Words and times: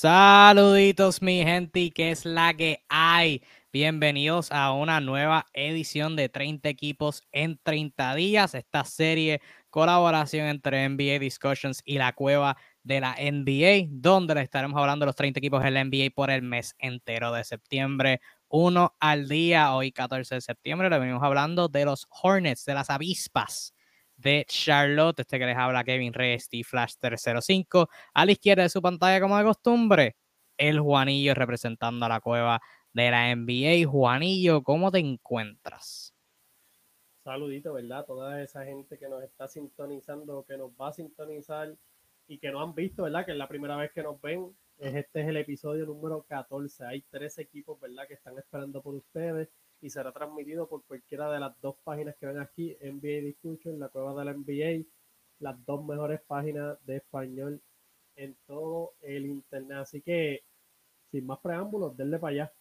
Saluditos 0.00 1.20
mi 1.20 1.44
gente, 1.44 1.90
¿qué 1.90 2.10
es 2.10 2.24
la 2.24 2.54
que 2.54 2.82
hay? 2.88 3.42
Bienvenidos 3.70 4.50
a 4.50 4.72
una 4.72 4.98
nueva 4.98 5.44
edición 5.52 6.16
de 6.16 6.30
30 6.30 6.70
equipos 6.70 7.22
en 7.32 7.60
30 7.62 8.14
días. 8.14 8.54
Esta 8.54 8.82
serie, 8.84 9.42
colaboración 9.68 10.46
entre 10.46 10.88
NBA 10.88 11.18
Discussions 11.18 11.82
y 11.84 11.98
la 11.98 12.14
cueva 12.14 12.56
de 12.82 13.02
la 13.02 13.14
NBA, 13.20 13.88
donde 13.90 14.36
le 14.36 14.40
estaremos 14.40 14.80
hablando 14.80 15.02
de 15.04 15.08
los 15.08 15.16
30 15.16 15.38
equipos 15.38 15.62
de 15.62 15.70
la 15.70 15.84
NBA 15.84 16.14
por 16.14 16.30
el 16.30 16.40
mes 16.40 16.74
entero 16.78 17.30
de 17.32 17.44
septiembre. 17.44 18.22
Uno 18.48 18.96
al 19.00 19.28
día, 19.28 19.74
hoy 19.74 19.92
14 19.92 20.36
de 20.36 20.40
septiembre, 20.40 20.88
le 20.88 20.98
venimos 20.98 21.22
hablando 21.22 21.68
de 21.68 21.84
los 21.84 22.06
Hornets, 22.08 22.64
de 22.64 22.72
las 22.72 22.88
avispas 22.88 23.74
de 24.20 24.44
Charlotte. 24.46 25.20
Este 25.20 25.38
que 25.38 25.46
les 25.46 25.56
habla 25.56 25.84
Kevin 25.84 26.12
Reyes 26.12 26.48
y 26.50 26.62
Flash 26.62 26.94
305. 27.00 27.88
A 28.14 28.24
la 28.24 28.32
izquierda 28.32 28.62
de 28.62 28.68
su 28.68 28.82
pantalla, 28.82 29.20
como 29.20 29.38
de 29.38 29.44
costumbre, 29.44 30.16
el 30.56 30.80
Juanillo 30.80 31.34
representando 31.34 32.06
a 32.06 32.08
la 32.08 32.20
cueva 32.20 32.60
de 32.92 33.10
la 33.10 33.34
NBA. 33.34 33.88
Juanillo, 33.88 34.62
¿cómo 34.62 34.90
te 34.90 34.98
encuentras? 34.98 36.14
Saludito, 37.24 37.74
¿verdad? 37.74 38.04
Toda 38.06 38.42
esa 38.42 38.64
gente 38.64 38.98
que 38.98 39.08
nos 39.08 39.22
está 39.22 39.48
sintonizando, 39.48 40.44
que 40.46 40.56
nos 40.56 40.70
va 40.72 40.88
a 40.88 40.92
sintonizar 40.92 41.74
y 42.26 42.38
que 42.38 42.50
no 42.50 42.62
han 42.62 42.74
visto, 42.74 43.02
¿verdad? 43.02 43.24
Que 43.24 43.32
es 43.32 43.38
la 43.38 43.48
primera 43.48 43.76
vez 43.76 43.90
que 43.92 44.02
nos 44.02 44.20
ven. 44.20 44.54
Este 44.78 45.20
es 45.20 45.28
el 45.28 45.36
episodio 45.36 45.84
número 45.84 46.22
14. 46.22 46.86
Hay 46.86 47.04
tres 47.10 47.38
equipos, 47.38 47.78
¿verdad? 47.78 48.06
Que 48.08 48.14
están 48.14 48.38
esperando 48.38 48.80
por 48.80 48.94
ustedes 48.94 49.48
y 49.80 49.90
será 49.90 50.12
transmitido 50.12 50.68
por 50.68 50.84
cualquiera 50.84 51.30
de 51.30 51.40
las 51.40 51.58
dos 51.60 51.76
páginas 51.84 52.14
que 52.18 52.26
ven 52.26 52.38
aquí, 52.38 52.76
NBA 52.80 53.24
Discussion, 53.24 53.78
la 53.78 53.88
cueva 53.88 54.14
de 54.18 54.24
la 54.24 54.34
NBA, 54.34 54.86
las 55.38 55.64
dos 55.64 55.84
mejores 55.84 56.20
páginas 56.26 56.76
de 56.84 56.96
español 56.96 57.60
en 58.16 58.36
todo 58.46 58.94
el 59.00 59.26
internet. 59.26 59.78
Así 59.78 60.02
que, 60.02 60.44
sin 61.10 61.26
más 61.26 61.38
preámbulos, 61.38 61.96
denle 61.96 62.18
para 62.18 62.32
allá. 62.32 62.52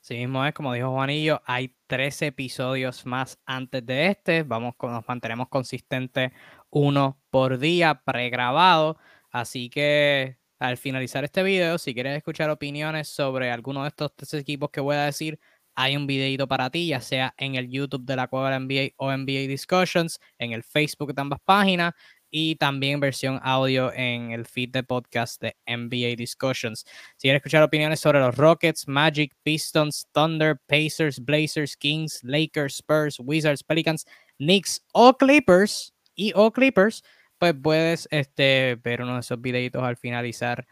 Sí 0.00 0.16
mismo 0.16 0.44
es, 0.44 0.52
como 0.52 0.72
dijo 0.72 0.90
Juanillo, 0.90 1.40
hay 1.44 1.76
tres 1.86 2.20
episodios 2.22 3.06
más 3.06 3.38
antes 3.46 3.86
de 3.86 4.08
este. 4.08 4.42
Vamos, 4.42 4.74
nos 4.82 5.06
mantenemos 5.06 5.48
consistentes 5.48 6.32
uno 6.70 7.20
por 7.30 7.58
día, 7.58 8.02
pregrabado. 8.04 8.98
Así 9.30 9.70
que 9.70 10.38
al 10.58 10.76
finalizar 10.76 11.24
este 11.24 11.42
video, 11.42 11.78
si 11.78 11.94
quieres 11.94 12.16
escuchar 12.16 12.50
opiniones 12.50 13.08
sobre 13.08 13.50
alguno 13.50 13.82
de 13.82 13.88
estos 13.88 14.14
tres 14.14 14.34
equipos 14.34 14.70
que 14.70 14.80
voy 14.80 14.96
a 14.96 15.04
decir, 15.04 15.38
hay 15.74 15.96
un 15.96 16.06
videito 16.06 16.46
para 16.48 16.70
ti, 16.70 16.88
ya 16.88 17.00
sea 17.00 17.34
en 17.38 17.54
el 17.54 17.70
YouTube 17.70 18.04
de 18.04 18.16
la 18.16 18.28
Cueva 18.28 18.58
NBA 18.58 18.90
o 18.96 19.10
NBA 19.10 19.48
Discussions, 19.48 20.20
en 20.38 20.52
el 20.52 20.62
Facebook 20.62 21.14
de 21.14 21.20
ambas 21.20 21.40
páginas 21.44 21.92
y 22.30 22.56
también 22.56 22.98
versión 22.98 23.38
audio 23.42 23.92
en 23.92 24.32
el 24.32 24.46
feed 24.46 24.70
de 24.70 24.82
podcast 24.82 25.40
de 25.40 25.54
NBA 25.66 26.16
Discussions. 26.16 26.84
Si 27.16 27.28
quieres 27.28 27.40
escuchar 27.40 27.62
opiniones 27.62 28.00
sobre 28.00 28.20
los 28.20 28.34
Rockets, 28.36 28.88
Magic, 28.88 29.34
Pistons, 29.42 30.08
Thunder, 30.12 30.58
Pacers, 30.66 31.20
Blazers, 31.20 31.76
Kings, 31.76 32.20
Lakers, 32.24 32.76
Spurs, 32.76 33.20
Wizards, 33.20 33.62
Pelicans, 33.62 34.06
Knicks 34.38 34.82
o 34.92 35.14
Clippers 35.16 35.94
y 36.14 36.32
o 36.34 36.50
Clippers, 36.50 37.04
pues 37.38 37.54
puedes 37.62 38.08
este, 38.10 38.78
ver 38.82 39.02
uno 39.02 39.14
de 39.14 39.20
esos 39.20 39.40
videitos 39.40 39.82
al 39.82 39.96
finalizar 39.96 40.66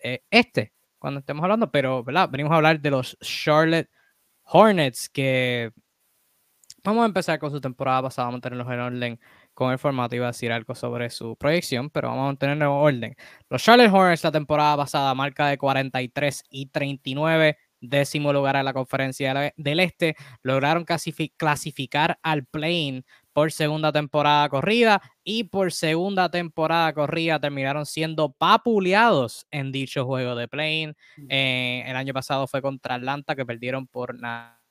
eh, 0.00 0.22
este, 0.30 0.72
cuando 0.98 1.20
estemos 1.20 1.44
hablando, 1.44 1.70
pero 1.70 2.02
¿verdad? 2.02 2.28
venimos 2.28 2.52
a 2.52 2.56
hablar 2.56 2.80
de 2.80 2.90
los 2.90 3.16
Charlotte 3.20 3.88
Hornets, 4.46 5.08
que 5.08 5.70
vamos 6.84 7.02
a 7.02 7.06
empezar 7.06 7.38
con 7.38 7.50
su 7.50 7.60
temporada 7.60 8.02
pasada, 8.02 8.26
vamos 8.26 8.38
a 8.38 8.42
tenerlos 8.42 8.68
en 8.72 8.80
orden 8.80 9.20
con 9.54 9.72
el 9.72 9.78
formato. 9.78 10.16
Iba 10.16 10.26
a 10.26 10.32
decir 10.32 10.52
algo 10.52 10.74
sobre 10.74 11.10
su 11.10 11.36
proyección, 11.36 11.90
pero 11.90 12.08
vamos 12.08 12.22
a 12.24 12.26
mantenerlo 12.26 12.64
en 12.66 12.70
orden. 12.70 13.16
Los 13.48 13.62
Charlotte 13.62 13.92
Hornets 13.92 14.24
la 14.24 14.32
temporada 14.32 14.76
pasada, 14.76 15.14
marca 15.14 15.48
de 15.48 15.58
43 15.58 16.44
y 16.50 16.66
39, 16.66 17.56
décimo 17.80 18.32
lugar 18.32 18.56
en 18.56 18.64
la 18.64 18.72
conferencia 18.72 19.52
del 19.56 19.80
Este, 19.80 20.16
lograron 20.42 20.84
clasificar 20.84 22.18
al 22.22 22.44
play 22.46 23.04
por 23.34 23.52
segunda 23.52 23.92
temporada 23.92 24.48
corrida 24.48 25.02
y 25.22 25.44
por 25.44 25.72
segunda 25.72 26.30
temporada 26.30 26.94
corrida 26.94 27.38
terminaron 27.38 27.84
siendo 27.84 28.32
papuleados 28.32 29.46
en 29.50 29.72
dicho 29.72 30.06
juego 30.06 30.34
de 30.36 30.48
play 30.48 30.86
mm. 30.86 31.26
eh, 31.28 31.84
el 31.86 31.96
año 31.96 32.14
pasado 32.14 32.46
fue 32.46 32.62
contra 32.62 32.94
Atlanta 32.94 33.36
que 33.36 33.44
perdieron 33.44 33.86
por 33.86 34.18
nada 34.18 34.64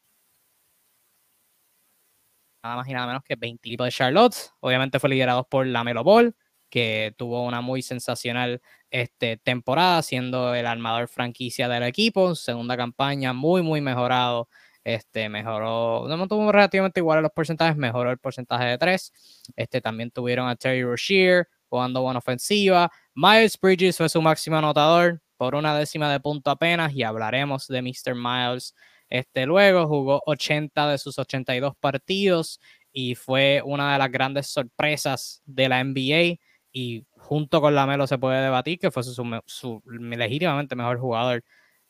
nada 2.63 2.78
más 2.78 2.88
y 2.88 2.94
nada 2.94 3.07
menos 3.07 3.23
que 3.23 3.35
20 3.35 3.68
equipos 3.68 3.85
de 3.85 3.91
Charlotte. 3.91 4.35
Obviamente 4.62 5.00
fue 5.00 5.09
liderado 5.09 5.46
por 5.47 5.68
la 5.68 5.84
Melo 5.84 6.03
Ball, 6.03 6.34
que 6.69 7.13
tuvo 7.18 7.44
una 7.44 7.62
muy 7.62 7.81
sensacional 7.81 8.62
este, 8.90 9.38
temporada, 9.38 10.02
siendo 10.02 10.56
el 10.56 10.66
armador 10.66 11.07
franquicia 11.07 11.68
del 11.68 11.84
equipo. 11.84 12.35
Segunda 12.35 12.78
campaña, 12.78 13.34
muy, 13.34 13.62
muy 13.62 13.81
mejorado. 13.81 14.47
Este, 14.83 15.29
mejoró, 15.29 16.05
no 16.07 16.27
tuvo 16.27 16.51
relativamente 16.51 16.99
igual 16.99 17.19
a 17.19 17.21
los 17.21 17.31
porcentajes, 17.31 17.77
mejoró 17.77 18.11
el 18.11 18.17
porcentaje 18.17 18.66
de 18.66 18.77
tres. 18.77 19.13
Este, 19.55 19.81
también 19.81 20.11
tuvieron 20.11 20.47
a 20.49 20.55
Terry 20.55 20.83
Rozier 20.83 21.47
jugando 21.69 22.01
buena 22.01 22.19
ofensiva. 22.19 22.91
Miles 23.16 23.57
Bridges 23.59 23.97
fue 23.97 24.09
su 24.09 24.22
máximo 24.22 24.57
anotador 24.57 25.22
por 25.38 25.55
una 25.55 25.77
décima 25.77 26.11
de 26.11 26.19
punto 26.19 26.51
apenas 26.51 26.93
y 26.93 27.03
hablaremos 27.03 27.67
de 27.67 27.81
Mr. 27.81 28.16
Miles 28.16 28.73
este, 29.13 29.45
luego 29.45 29.88
jugó 29.88 30.23
80 30.25 30.89
de 30.89 30.97
sus 30.97 31.19
82 31.19 31.75
partidos 31.79 32.59
y 32.91 33.13
fue 33.13 33.61
una 33.63 33.93
de 33.93 33.99
las 33.99 34.11
grandes 34.11 34.47
sorpresas 34.47 35.43
de 35.45 35.69
la 35.69 35.83
NBA 35.83 36.39
y 36.72 37.05
junto 37.11 37.61
con 37.61 37.75
Lamelo 37.75 38.07
se 38.07 38.17
puede 38.17 38.41
debatir 38.41 38.79
que 38.79 38.89
fue 38.89 39.03
su, 39.03 39.83
legítimamente 39.85 40.75
mejor 40.75 40.97
jugador. 40.97 41.43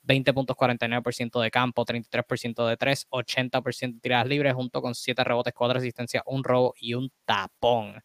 20 0.03 0.33
puntos, 0.33 0.55
49% 0.55 1.41
de 1.41 1.51
campo, 1.51 1.85
33% 1.85 2.67
de 2.67 2.77
3, 2.77 3.07
80% 3.09 3.95
de 3.95 4.01
tiradas 4.01 4.27
libres, 4.27 4.53
junto 4.53 4.81
con 4.81 4.95
7 4.95 5.23
rebotes, 5.23 5.53
4 5.53 5.79
asistencias, 5.79 6.23
un 6.25 6.43
robo 6.43 6.73
y 6.77 6.93
un 6.93 7.11
tapón. 7.25 8.01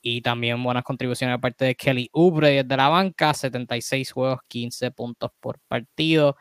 Y 0.00 0.22
también 0.22 0.62
buenas 0.62 0.84
contribuciones 0.84 1.36
de 1.36 1.40
parte 1.40 1.64
de 1.64 1.74
Kelly 1.74 2.08
Oubre 2.12 2.62
desde 2.62 2.76
la 2.76 2.88
banca, 2.88 3.34
76 3.34 4.12
juegos, 4.12 4.40
15 4.48 4.90
puntos 4.92 5.32
por 5.40 5.58
partido. 5.68 6.36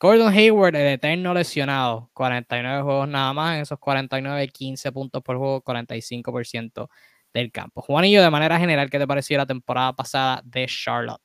Gordon 0.00 0.32
Hayward, 0.32 0.74
el 0.76 0.94
eterno 0.94 1.34
lesionado, 1.34 2.10
49 2.14 2.82
juegos 2.82 3.08
nada 3.08 3.32
más, 3.32 3.56
en 3.56 3.62
esos 3.62 3.78
49, 3.78 4.48
15 4.48 4.92
puntos 4.92 5.22
por 5.22 5.36
juego, 5.38 5.62
45% 5.62 6.88
del 7.32 7.50
campo. 7.52 7.82
Juanillo, 7.82 8.22
de 8.22 8.30
manera 8.30 8.58
general, 8.58 8.90
¿qué 8.90 8.98
te 8.98 9.06
pareció 9.06 9.36
la 9.38 9.46
temporada 9.46 9.92
pasada 9.92 10.40
de 10.44 10.66
Charlotte? 10.66 11.22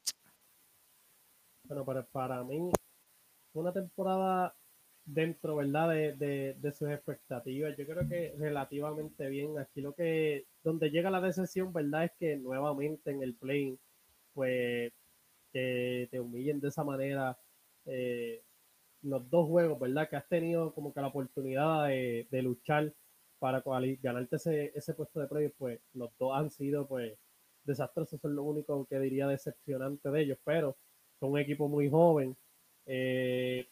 Bueno, 1.64 1.86
para, 1.86 2.04
para 2.04 2.44
mí, 2.44 2.72
una 3.54 3.74
temporada 3.74 4.56
dentro, 5.06 5.56
¿verdad? 5.58 5.90
De, 5.90 6.56
de, 6.60 6.72
sus 6.72 6.90
expectativas. 6.90 7.76
Yo 7.78 7.86
creo 7.86 8.08
que 8.08 8.36
relativamente 8.38 9.28
bien. 9.30 9.58
Aquí 9.58 9.82
lo 9.82 9.94
que, 9.94 10.46
donde 10.64 10.90
llega 10.92 11.10
la 11.12 11.22
decepción, 11.22 11.74
¿verdad? 11.74 12.06
Es 12.06 12.12
que 12.20 12.38
nuevamente 12.38 13.12
en 13.12 13.24
el 13.24 13.36
play, 13.36 13.78
pues, 14.34 14.92
que 15.52 16.08
te 16.12 16.20
humillen 16.20 16.60
de 16.60 16.68
esa 16.70 16.84
manera. 16.84 17.38
Eh, 17.86 18.44
los 19.02 19.30
dos 19.30 19.48
juegos, 19.48 19.80
¿verdad? 19.80 20.10
Que 20.10 20.18
has 20.18 20.28
tenido 20.28 20.74
como 20.74 20.94
que 20.94 21.02
la 21.02 21.08
oportunidad 21.08 21.88
de, 21.88 22.42
luchar 22.44 22.94
para 23.40 23.64
ganarte 24.02 24.36
ese, 24.36 24.72
ese 24.76 24.94
puesto 24.94 25.20
de 25.20 25.28
premio, 25.28 25.52
pues 25.58 25.80
los 25.94 26.12
dos 26.18 26.38
han 26.38 26.52
sido 26.52 26.86
pues 26.88 27.18
desastrosos, 27.64 28.20
es 28.24 28.32
lo 28.32 28.44
único 28.44 28.86
que 28.88 29.00
diría 29.00 29.28
decepcionante 29.28 30.10
de 30.10 30.22
ellos, 30.22 30.38
pero 30.44 30.76
son 31.20 31.32
un 31.32 31.40
equipo 31.40 31.68
muy 31.68 31.90
joven. 31.90 32.36
Eh, 32.92 33.68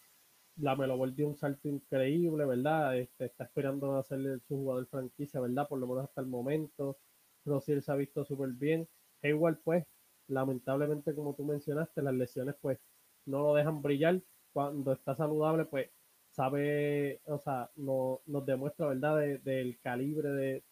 la 0.57 0.75
Melo 0.75 1.05
dio 1.07 1.27
un 1.27 1.35
salto 1.35 1.67
increíble, 1.67 2.45
¿verdad? 2.45 2.97
Este, 2.97 3.25
está 3.25 3.45
esperando 3.45 4.01
ser 4.03 4.39
su 4.47 4.57
jugador 4.57 4.87
franquicia, 4.87 5.39
¿verdad? 5.39 5.67
Por 5.67 5.79
lo 5.79 5.87
menos 5.87 6.05
hasta 6.05 6.21
el 6.21 6.27
momento. 6.27 6.97
Rosier 7.45 7.81
se 7.81 7.91
ha 7.91 7.95
visto 7.95 8.25
súper 8.25 8.51
bien. 8.51 8.87
Hayward, 9.23 9.59
pues, 9.63 9.85
lamentablemente, 10.27 11.15
como 11.15 11.33
tú 11.35 11.43
mencionaste, 11.45 12.01
las 12.01 12.13
lesiones, 12.13 12.55
pues, 12.61 12.79
no 13.25 13.41
lo 13.41 13.53
dejan 13.55 13.81
brillar 13.81 14.21
cuando 14.53 14.93
está 14.93 15.15
saludable, 15.15 15.65
pues 15.65 15.89
sabe, 16.31 17.21
o 17.25 17.39
sea, 17.39 17.71
no, 17.75 18.21
nos 18.25 18.45
demuestra, 18.45 18.87
¿verdad?, 18.87 19.17
del 19.43 19.79
calibre 19.81 20.29
de, 20.29 20.63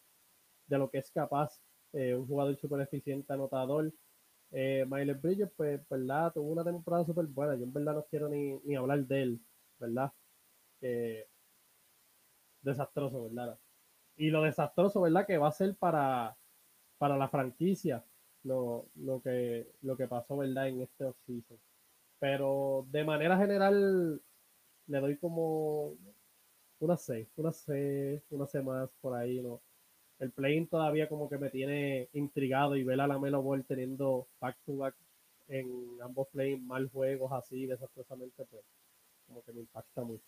lo 0.69 0.89
que 0.89 0.99
es 0.99 1.11
capaz 1.11 1.59
eh, 1.93 2.15
un 2.15 2.27
jugador 2.27 2.55
súper 2.57 2.81
eficiente, 2.81 3.33
anotador. 3.33 3.91
Eh, 4.57 4.85
Miles 4.89 5.21
Bridges, 5.21 5.49
pues, 5.55 5.81
¿verdad? 5.89 6.33
Tuvo 6.33 6.51
una 6.53 6.63
temporada 6.63 7.05
súper 7.05 7.25
buena. 7.27 7.55
Yo 7.55 7.63
en 7.65 7.73
verdad 7.73 7.93
no 7.95 8.05
quiero 8.09 8.29
ni, 8.29 8.57
ni 8.63 8.75
hablar 8.75 9.05
de 9.05 9.21
él, 9.21 9.39
¿verdad? 9.79 10.11
desastroso, 12.61 13.23
¿verdad? 13.25 13.57
Y 14.17 14.29
lo 14.29 14.43
desastroso, 14.43 15.01
¿verdad? 15.01 15.25
Que 15.27 15.37
va 15.37 15.49
a 15.49 15.51
ser 15.51 15.75
para, 15.75 16.37
para 16.97 17.17
la 17.17 17.27
franquicia 17.29 18.03
lo, 18.43 18.87
lo, 18.95 19.21
que, 19.21 19.67
lo 19.81 19.97
que 19.97 20.07
pasó, 20.07 20.37
¿verdad? 20.37 20.67
En 20.69 20.81
este 20.81 21.05
offseason. 21.05 21.57
Pero 22.19 22.87
de 22.91 23.03
manera 23.03 23.37
general 23.37 24.21
le 24.87 24.99
doy 24.99 25.17
como 25.17 25.95
una 26.79 26.97
C, 26.97 27.29
una 27.37 27.51
C, 27.51 28.23
una 28.31 28.47
C 28.47 28.61
más 28.61 28.89
por 29.01 29.15
ahí, 29.15 29.41
¿no? 29.41 29.61
El 30.19 30.31
play 30.31 30.65
todavía 30.65 31.09
como 31.09 31.29
que 31.29 31.37
me 31.37 31.49
tiene 31.49 32.07
intrigado 32.13 32.75
y 32.75 32.83
ver 32.83 33.01
a 33.01 33.07
la 33.07 33.19
Melo 33.19 33.41
Ball 33.41 33.65
teniendo 33.65 34.27
back 34.39 34.57
to 34.65 34.77
back 34.77 34.95
en 35.47 35.67
ambos 36.01 36.27
play 36.29 36.57
mal 36.57 36.89
juegos 36.89 37.31
así, 37.31 37.65
desastrosamente, 37.65 38.45
pues 38.49 38.63
como 39.27 39.43
que 39.43 39.53
me 39.53 39.61
impacta 39.61 40.03
mucho. 40.03 40.23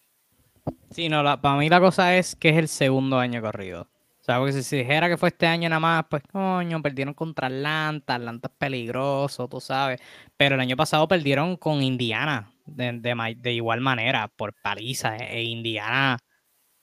Sí, 0.92 1.10
no, 1.10 1.24
la, 1.24 1.40
para 1.40 1.58
mí 1.58 1.70
la 1.70 1.80
cosa 1.80 2.16
es 2.18 2.36
que 2.36 2.50
es 2.50 2.58
el 2.58 2.68
segundo 2.68 3.18
año 3.18 3.42
corrido. 3.42 3.88
O 4.20 4.24
sea, 4.24 4.40
porque 4.40 4.54
si 4.54 4.64
se 4.64 4.78
dijera 4.78 5.08
que 5.08 5.16
fue 5.16 5.30
este 5.30 5.48
año 5.48 5.70
nada 5.70 5.80
más, 5.80 6.06
pues 6.10 6.22
coño, 6.30 6.82
perdieron 6.82 7.14
contra 7.14 7.48
Atlanta, 7.48 8.16
Atlanta 8.16 8.50
es 8.50 8.58
peligroso, 8.58 9.48
tú 9.48 9.62
sabes. 9.62 10.02
Pero 10.36 10.56
el 10.56 10.62
año 10.62 10.76
pasado 10.76 11.08
perdieron 11.08 11.56
con 11.56 11.82
Indiana 11.82 12.52
de, 12.66 13.00
de, 13.38 13.54
igual 13.54 13.80
manera, 13.80 14.28
por 14.28 14.54
paliza. 14.62 15.16
E, 15.16 15.40
e 15.40 15.44
Indiana 15.44 16.18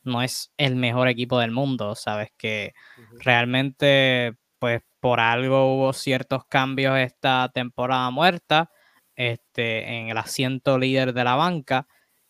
no 0.05 0.23
es 0.23 0.53
el 0.57 0.77
mejor 0.77 1.09
equipo 1.09 1.39
del 1.39 1.51
mundo, 1.51 1.95
sabes 1.95 2.31
que 2.37 2.73
realmente, 3.21 4.35
pues 4.59 4.83
por 5.01 5.21
algo 5.21 5.75
hubo 5.77 5.93
ciertos 5.93 6.45
cambios 6.47 6.99
esta 6.99 7.51
temporada 7.55 8.11
muerta, 8.11 8.71
este, 9.17 9.99
en 9.99 10.09
el 10.09 10.19
asiento 10.19 10.79
líder 10.79 11.13
de 11.15 11.25
la 11.25 11.37
banca 11.37 11.87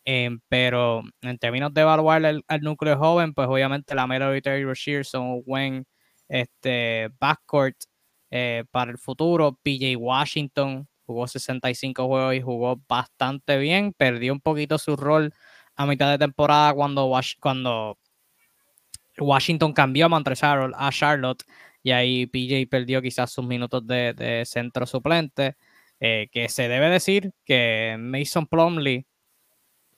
Em, 0.06 0.41
pero 0.49 1.03
en 1.23 1.38
términos 1.38 1.73
de 1.73 1.81
evaluar 1.81 2.25
el, 2.26 2.44
al 2.49 2.61
núcleo 2.61 2.99
joven, 2.99 3.32
pues 3.32 3.49
obviamente 3.49 3.94
la 3.94 4.06
Melo 4.06 4.37
y 4.37 4.43
Terry 4.43 4.62
Rozier 4.65 5.05
son 5.06 5.23
un 5.23 5.43
buen 5.44 5.87
este, 6.29 7.09
backcourt 7.19 7.76
eh, 8.31 8.65
para 8.71 8.91
el 8.91 8.99
futuro. 8.99 9.59
PJ 9.62 9.97
Washington 9.97 10.87
jugó 11.06 11.26
65 11.26 12.06
juegos 12.06 12.35
y 12.35 12.43
jugó 12.43 12.82
bastante 12.87 13.56
bien. 13.59 13.94
Perdió 13.97 14.35
un 14.35 14.41
poquito 14.41 14.76
su 14.79 14.94
rol 14.97 15.32
a 15.76 15.87
mitad 15.87 16.11
de 16.11 16.19
temporada 16.19 16.73
cuando, 16.75 17.11
cuando 17.41 17.99
Washington 19.19 19.73
cambió 19.73 20.06
a 20.06 20.09
Montreal 20.09 20.73
a 20.76 20.91
Charlotte 20.91 21.44
y 21.82 21.91
ahí 21.93 22.26
PJ 22.26 22.69
perdió 22.69 23.03
quizás 23.03 23.31
sus 23.32 23.47
minutos 23.47 23.87
de, 23.87 24.43
centro 24.47 24.87
suplente. 24.87 25.56
Eh, 26.00 26.29
que 26.32 26.49
se 26.49 26.69
debe 26.69 26.91
decir 26.91 27.32
que 27.44 27.97
Mason 27.99 28.47
Plumley 28.47 29.06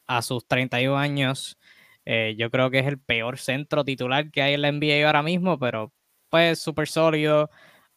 a 0.06 0.22
sus 0.22 0.46
31 0.46 0.96
años. 0.98 1.58
Eh, 2.04 2.36
yo 2.38 2.50
creo 2.50 2.70
que 2.70 2.78
es 2.80 2.86
el 2.86 2.98
peor 3.00 3.38
centro 3.38 3.84
titular 3.84 4.30
que 4.30 4.42
hay 4.42 4.54
en 4.54 4.62
la 4.62 4.68
NBA 4.72 5.06
ahora 5.06 5.22
mismo, 5.22 5.58
pero 5.58 5.92
pues 6.28 6.60
súper 6.60 6.88
sólido, 6.88 7.50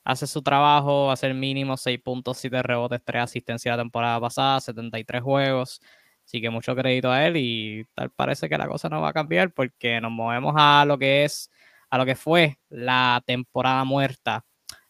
hace 0.04 0.28
su 0.28 0.42
trabajo, 0.42 1.12
hace 1.12 1.28
el 1.28 1.36
mínimo 1.36 1.78
6 1.78 2.00
puntos, 2.02 2.38
7 2.40 2.64
rebotes, 2.64 3.02
3 3.06 3.24
asistencias 3.24 3.78
la 3.78 3.84
temporada 3.84 4.20
pasada, 4.20 4.60
73 4.62 5.22
juegos. 5.22 5.82
Así 6.30 6.42
que 6.42 6.52
mucho 6.52 6.76
crédito 6.76 7.12
a 7.12 7.26
él 7.26 7.38
y 7.38 7.88
tal 7.96 8.12
parece 8.12 8.48
que 8.48 8.56
la 8.56 8.68
cosa 8.68 8.88
no 8.88 9.02
va 9.02 9.10
a 9.10 9.14
cambiar 9.14 9.52
porque 9.52 10.00
nos 10.00 10.12
movemos 10.12 10.54
a 10.56 10.86
lo 10.86 11.00
que 11.00 11.24
es, 11.24 11.50
a 11.90 11.98
lo 11.98 12.06
que 12.06 12.16
fue 12.16 12.60
la 12.70 13.24
temporada 13.26 13.84
muerta 13.84 14.46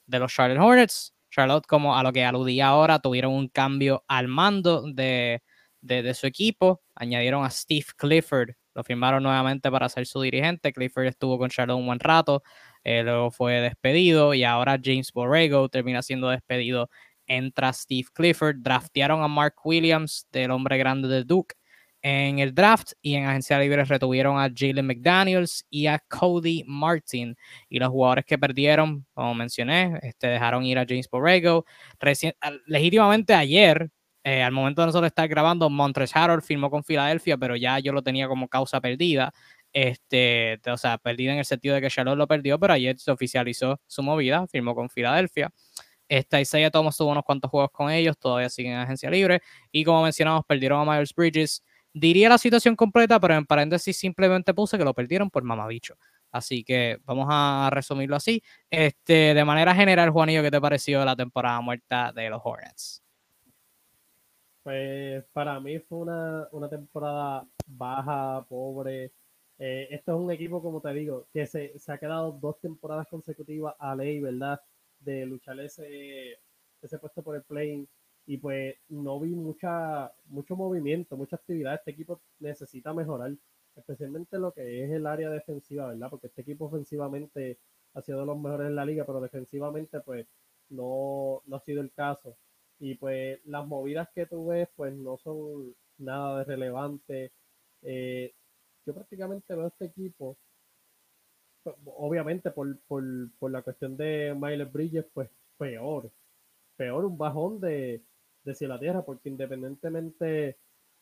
de 0.06 0.19
los 0.19 0.33
Charlotte 0.33 0.59
Hornets. 0.59 1.13
Charlotte, 1.31 1.65
como 1.65 1.97
a 1.97 2.03
lo 2.03 2.12
que 2.12 2.25
aludía 2.25 2.68
ahora, 2.68 3.00
tuvieron 3.00 3.31
un 3.31 3.47
cambio 3.47 4.03
al 4.09 4.27
mando 4.27 4.83
de, 4.91 5.41
de, 5.80 6.13
su 6.13 6.27
equipo. 6.27 6.81
Añadieron 6.94 7.45
a 7.45 7.50
Steve 7.50 7.86
Clifford, 7.95 8.50
lo 8.74 8.83
firmaron 8.83 9.24
nuevamente 9.24 9.71
para 9.71 9.88
ser 9.88 10.07
su 10.07 10.19
dirigente. 10.19 10.74
Clifford 10.74 11.06
estuvo 11.06 11.38
con 11.38 11.50
Charlotte 11.50 11.80
un 11.80 11.86
buen 11.86 12.01
rato, 12.01 12.44
eh, 12.83 13.01
luego 13.01 13.31
fue 13.31 13.62
despedido 13.62 14.33
y 14.33 14.44
ahora 14.44 14.77
James 14.83 15.13
Borrego 15.13 15.69
termina 15.69 16.01
siendo 16.01 16.27
despedido. 16.27 16.89
Entra 17.29 17.71
Steve 17.71 18.09
Clifford, 18.13 18.57
draftearon 18.57 19.23
a 19.23 19.29
Mark 19.29 19.55
Williams, 19.63 20.27
del 20.31 20.51
hombre 20.51 20.77
grande 20.77 21.07
de 21.07 21.23
Duke, 21.23 21.55
en 22.01 22.39
el 22.39 22.53
draft 22.53 22.93
y 23.01 23.15
en 23.15 23.25
agencia 23.25 23.59
libre 23.59 23.83
retuvieron 23.85 24.39
a 24.39 24.49
Jalen 24.53 24.87
McDaniels 24.87 25.65
y 25.69 25.87
a 25.87 25.99
Cody 25.99 26.63
Martin. 26.65 27.35
Y 27.69 27.79
los 27.79 27.89
jugadores 27.89 28.25
que 28.25 28.37
perdieron, 28.37 29.05
como 29.13 29.35
mencioné, 29.35 29.99
este, 30.01 30.27
dejaron 30.27 30.65
ir 30.65 30.79
a 30.79 30.85
James 30.87 31.09
Borrego. 31.09 31.65
legítimamente 32.67 33.33
ayer 33.33 33.89
eh, 34.23 34.43
al 34.43 34.51
momento 34.51 34.81
de 34.81 34.87
nosotros 34.87 35.07
estar 35.07 35.27
grabando, 35.27 35.69
Montres 35.69 36.15
Harold 36.15 36.43
firmó 36.43 36.69
con 36.69 36.83
Filadelfia, 36.83 37.37
pero 37.37 37.55
ya 37.55 37.79
yo 37.79 37.93
lo 37.93 38.01
tenía 38.03 38.27
como 38.27 38.47
causa 38.47 38.81
perdida. 38.81 39.33
Este, 39.71 40.59
o 40.67 40.77
sea, 40.77 40.97
perdida 40.97 41.33
en 41.33 41.39
el 41.39 41.45
sentido 41.45 41.75
de 41.75 41.81
que 41.81 41.89
Charlotte 41.89 42.17
lo 42.17 42.27
perdió, 42.27 42.59
pero 42.59 42.73
ayer 42.73 42.97
se 42.99 43.11
oficializó 43.11 43.79
su 43.87 44.03
movida, 44.03 44.45
firmó 44.47 44.75
con 44.75 44.89
Filadelfia. 44.89 45.51
Esta 46.09 46.41
Isaiah 46.41 46.71
Thomas 46.71 46.97
tuvo 46.97 47.11
unos 47.11 47.23
cuantos 47.23 47.50
juegos 47.51 47.69
con 47.71 47.91
ellos, 47.91 48.17
todavía 48.17 48.50
siguen 48.50 48.73
en 48.73 48.79
agencia 48.79 49.09
libre. 49.09 49.41
Y 49.71 49.83
como 49.85 50.03
mencionamos, 50.03 50.44
perdieron 50.45 50.81
a 50.81 50.91
Miles 50.91 51.13
Bridges. 51.13 51.63
Diría 51.94 52.29
la 52.29 52.38
situación 52.38 52.75
completa, 52.75 53.19
pero 53.19 53.35
en 53.35 53.45
paréntesis 53.45 53.97
simplemente 53.97 54.53
puse 54.53 54.77
que 54.77 54.83
lo 54.83 54.94
perdieron 54.94 55.29
por 55.29 55.44
mamabicho. 55.44 55.95
Así 56.31 56.63
que 56.63 56.97
vamos 57.06 57.27
a 57.29 57.69
resumirlo 57.71 58.15
así. 58.15 58.41
Este, 58.69 59.33
de 59.33 59.45
manera 59.45 59.73
general, 59.73 60.09
Juanillo, 60.09 60.41
¿qué 60.41 60.51
te 60.51 60.61
pareció 60.61 61.06
la 61.06 61.15
temporada 61.15 61.61
muerta 61.61 62.12
de 62.12 62.29
los 62.29 62.41
Hornets? 62.44 63.03
Pues 64.63 65.23
para 65.33 65.59
mí 65.59 65.79
fue 65.79 66.00
una, 66.00 66.69
temporada 66.69 67.47
baja, 67.65 68.45
pobre. 68.47 69.12
Eh, 69.57 69.88
esto 69.91 70.13
es 70.13 70.21
un 70.21 70.31
equipo, 70.31 70.62
como 70.62 70.81
te 70.81 70.94
digo, 70.94 71.27
que 71.33 71.45
se, 71.45 71.73
ha 71.88 71.97
quedado 71.97 72.31
dos 72.31 72.59
temporadas 72.59 73.07
consecutivas 73.07 73.75
a 73.79 73.95
ley, 73.95 74.19
¿verdad? 74.19 74.59
De 75.00 75.25
luchar 75.25 75.60
ese, 75.60 76.40
ese 76.81 77.00
puesto 77.00 77.24
por 77.24 77.36
el 77.36 77.44
play 77.44 77.88
y 78.25 78.38
pues 78.38 78.75
no 78.90 79.19
vi 79.19 79.36
mucha 79.36 80.13
mucho 80.25 80.56
movimiento, 80.56 81.18
mucha 81.18 81.38
actividad. 81.38 81.75
Este 81.75 81.92
equipo 81.92 82.22
necesita 82.40 82.94
mejorar, 82.94 83.36
especialmente 83.75 84.38
lo 84.38 84.51
que 84.51 84.84
es 84.84 84.92
el 84.92 85.07
área 85.07 85.30
defensiva, 85.30 85.88
¿verdad? 85.88 86.10
Porque 86.10 86.28
este 86.28 86.42
equipo 86.42 86.66
ofensivamente 86.66 87.60
ha 87.94 88.01
sido 88.01 88.19
de 88.19 88.25
los 88.28 88.38
mejores 88.40 88.68
en 88.68 88.75
la 88.75 88.86
liga, 88.86 89.06
pero 89.06 89.22
defensivamente 89.22 90.00
pues 90.01 90.28
no, 90.69 91.42
no 91.46 91.56
ha 91.56 91.60
sido 91.60 91.81
el 91.81 91.92
caso. 91.92 92.38
Y 92.80 92.96
pues 92.96 93.40
las 93.46 93.66
movidas 93.68 94.10
que 94.13 94.25
tú 94.25 94.48
ves, 94.48 94.69
pues 94.75 94.94
no 94.94 95.18
son 95.18 95.75
nada 95.98 96.40
de 96.40 96.46
relevante. 96.46 97.31
Eh, 97.81 98.34
yo 98.86 98.94
prácticamente 98.94 99.56
veo 99.56 99.68
este 99.68 99.86
equipo, 99.86 100.38
obviamente 101.86 102.51
por, 102.51 102.77
por, 102.88 103.04
por, 103.39 103.51
la 103.51 103.62
cuestión 103.62 103.98
de 103.98 104.36
Miles 104.39 104.71
Bridges, 104.71 105.06
pues 105.13 105.30
peor. 105.57 106.12
Peor 106.75 107.06
un 107.06 107.18
bajón 107.18 107.60
de, 107.60 108.04
de 108.44 108.56
cielo 108.56 108.80
tierra, 108.80 109.04
porque 109.04 109.30
independientemente 109.30 110.57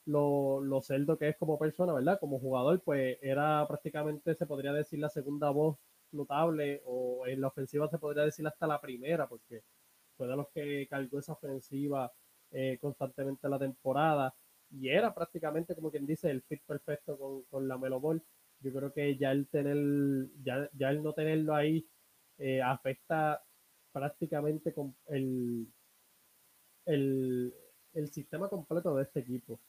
lo, 0.06 0.62
lo 0.62 0.81
cerdo 0.81 1.18
que 1.18 1.30
es 1.30 1.38
como 1.38 1.60
persona, 1.60 1.94
¿verdad? 1.94 2.19
Como 2.19 2.40
jugador, 2.40 2.81
pues 2.81 3.18
era 3.22 3.66
prácticamente, 3.68 4.36
se 4.36 4.46
podría 4.46 4.74
decir, 4.74 5.00
la 5.00 5.10
segunda 5.10 5.50
voz 5.52 5.78
notable, 6.12 6.81
o 6.86 7.28
en 7.28 7.42
la 7.42 7.48
ofensiva 7.48 7.88
se 7.90 8.00
podría 8.00 8.24
decir 8.24 8.48
hasta 8.48 8.68
la 8.68 8.81
primera, 8.81 9.28
porque 9.28 9.63
fue 10.18 10.28
de 10.28 10.36
los 10.36 10.48
que 10.50 10.88
cargó 10.90 11.20
esa 11.20 11.34
ofensiva 11.34 12.12
eh, 12.52 12.78
constantemente 12.81 13.50
la 13.50 13.60
temporada 13.60 14.34
y 14.70 14.89
era 14.89 15.13
prácticamente 15.13 15.75
como 15.75 15.91
quien 15.91 16.06
dice 16.06 16.30
el 16.30 16.41
fit 16.41 16.62
perfecto 16.65 17.18
con, 17.18 17.44
con 17.44 17.68
la 17.68 17.77
Melo 17.77 18.00
Ball. 18.00 18.24
Yo 18.62 18.74
creo 18.74 18.94
que 18.94 19.18
ya 19.18 19.32
el 19.32 19.48
tener, 19.48 20.30
ya, 20.44 20.70
ya 20.74 20.90
el 20.90 21.04
no 21.04 21.14
tenerlo 21.14 21.56
ahí 21.56 21.88
eh, 22.38 22.62
afecta 22.62 23.44
prácticamente 23.92 24.74
con 24.74 24.96
el, 25.08 25.68
el, 26.86 27.54
el, 27.94 28.12
sistema 28.12 28.50
completo 28.50 28.96
de 28.96 29.04
este 29.04 29.20
equipo. 29.22 29.60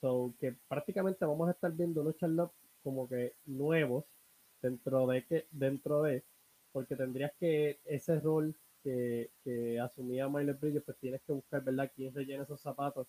So 0.00 0.34
que 0.40 0.56
prácticamente 0.68 1.24
vamos 1.24 1.48
a 1.48 1.52
estar 1.52 1.72
viendo 1.72 2.02
unos 2.02 2.16
Charlotte 2.16 2.52
como 2.82 3.08
que 3.08 3.34
nuevos 3.46 4.04
dentro 4.62 5.06
de 5.06 5.24
que, 5.24 5.46
dentro 5.50 6.02
de, 6.02 6.24
porque 6.72 6.96
tendrías 6.96 7.32
que 7.38 7.80
ese 7.84 8.20
rol 8.20 8.54
que, 8.82 9.78
asumía 9.82 10.28
Miles 10.28 10.58
Bridges, 10.60 10.82
pues 10.84 10.96
tienes 10.98 11.20
que 11.22 11.32
buscar, 11.32 11.62
¿verdad?, 11.64 11.90
quién 11.94 12.14
rellena 12.14 12.44
esos 12.44 12.60
zapatos. 12.60 13.08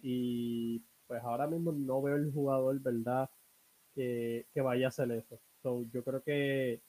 Y 0.00 0.80
pues 1.06 1.22
ahora 1.24 1.46
mismo 1.46 1.72
no 1.72 2.02
veo 2.02 2.16
el 2.16 2.32
jugador, 2.32 2.78
¿verdad?, 2.80 3.28
que, 3.98 4.60
vaya 4.62 4.86
a 4.86 4.88
hacer 4.88 5.10
eso. 5.12 5.40
yo 5.92 6.04
creo 6.04 6.22
que 6.22 6.80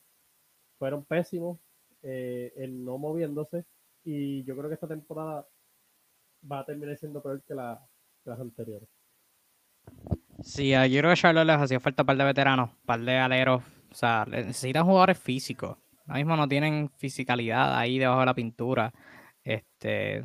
fueron 0.77 1.03
pésimos 1.05 1.59
eh, 2.03 2.53
en 2.55 2.85
no 2.85 2.97
moviéndose 2.97 3.65
y 4.03 4.43
yo 4.43 4.55
creo 4.55 4.69
que 4.69 4.75
esta 4.75 4.87
temporada 4.87 5.45
va 6.49 6.59
a 6.59 6.65
terminar 6.65 6.97
siendo 6.97 7.21
peor 7.21 7.43
que, 7.43 7.53
la, 7.53 7.85
las 8.25 8.39
anteriores. 8.39 8.87
Sí, 10.41 10.69
yo 10.69 10.99
creo 10.99 11.09
que 11.09 11.19
Charlotte 11.19 11.47
les 11.47 11.57
hacía 11.57 11.79
falta 11.79 12.03
un 12.03 12.07
par 12.07 12.17
de 12.17 12.23
veteranos, 12.23 12.69
un 12.69 12.85
par 12.85 13.01
de 13.01 13.17
aleros. 13.17 13.63
O 13.91 13.95
sea, 13.95 14.25
necesitan 14.27 14.85
jugadores 14.85 15.17
físicos. 15.19 15.77
Ahora 16.05 16.19
mismo 16.19 16.35
no 16.37 16.47
tienen 16.47 16.89
fisicalidad 16.95 17.77
ahí 17.77 17.99
debajo 17.99 18.21
de 18.21 18.25
la 18.25 18.33
pintura. 18.33 18.93
Este, 19.43 20.23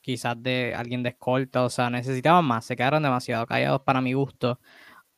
quizás 0.00 0.42
de 0.42 0.74
alguien 0.74 1.02
de 1.02 1.10
escolta, 1.10 1.62
o 1.64 1.70
sea, 1.70 1.90
necesitaban 1.90 2.44
más, 2.44 2.64
se 2.64 2.76
quedaron 2.76 3.02
demasiado 3.02 3.46
callados 3.46 3.82
para 3.82 4.00
mi 4.00 4.14
gusto. 4.14 4.58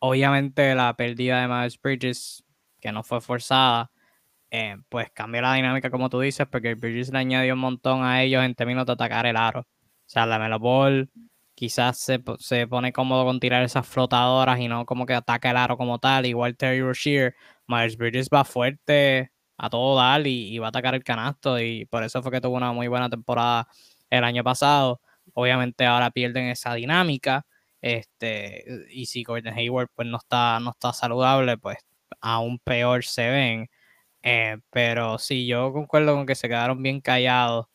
Obviamente 0.00 0.74
la 0.74 0.94
pérdida 0.96 1.42
de 1.42 1.48
Miles 1.48 1.80
Bridges, 1.80 2.44
que 2.80 2.92
no 2.92 3.02
fue 3.02 3.20
forzada, 3.20 3.90
eh, 4.50 4.76
pues 4.88 5.10
cambió 5.12 5.42
la 5.42 5.54
dinámica 5.54 5.90
como 5.90 6.10
tú 6.10 6.20
dices, 6.20 6.46
porque 6.50 6.74
Bridges 6.74 7.12
le 7.12 7.18
añadió 7.18 7.54
un 7.54 7.60
montón 7.60 8.02
a 8.04 8.22
ellos 8.22 8.44
en 8.44 8.54
términos 8.54 8.86
de 8.86 8.92
atacar 8.92 9.26
el 9.26 9.36
aro. 9.36 9.60
O 9.60 9.66
sea, 10.06 10.26
la 10.26 10.38
Melo 10.38 10.58
quizás 11.54 11.98
se, 11.98 12.22
se, 12.38 12.66
pone 12.66 12.92
cómodo 12.92 13.24
con 13.24 13.38
tirar 13.40 13.62
esas 13.62 13.86
flotadoras 13.86 14.58
y 14.60 14.68
no 14.68 14.86
como 14.86 15.06
que 15.06 15.14
ataca 15.14 15.50
el 15.50 15.56
aro 15.58 15.76
como 15.76 15.98
tal, 15.98 16.26
igual 16.26 16.56
Terry 16.56 16.80
Rozier. 16.80 17.34
Miles 17.66 17.96
Bridges 17.96 18.28
va 18.32 18.44
fuerte 18.44 19.30
a 19.58 19.68
todo 19.70 19.96
dar 19.96 20.26
y, 20.26 20.58
va 20.58 20.66
a 20.66 20.68
atacar 20.70 20.94
el 20.94 21.04
canasto 21.04 21.60
y 21.60 21.84
por 21.86 22.02
eso 22.02 22.22
fue 22.22 22.32
que 22.32 22.40
tuvo 22.40 22.56
una 22.56 22.72
muy 22.72 22.88
buena 22.88 23.10
temporada 23.10 23.68
el 24.08 24.24
año 24.24 24.42
pasado. 24.42 25.00
Obviamente 25.34 25.86
ahora 25.86 26.10
pierden 26.10 26.46
esa 26.46 26.74
dinámica. 26.74 27.46
Este, 27.82 28.64
y 28.90 29.06
si 29.06 29.22
Gordon 29.24 29.54
Hayward 29.54 29.88
pues 29.94 30.08
no 30.08 30.18
está, 30.18 30.60
no 30.60 30.70
está 30.70 30.92
saludable, 30.92 31.58
pues 31.58 31.78
aún 32.20 32.58
peor 32.58 33.04
se 33.04 33.28
ven. 33.30 33.70
Eh, 34.22 34.58
pero 34.70 35.18
sí, 35.18 35.46
yo 35.46 35.72
concuerdo 35.72 36.14
con 36.14 36.26
que 36.26 36.34
se 36.34 36.48
quedaron 36.48 36.82
bien 36.82 37.00
callados 37.00 37.66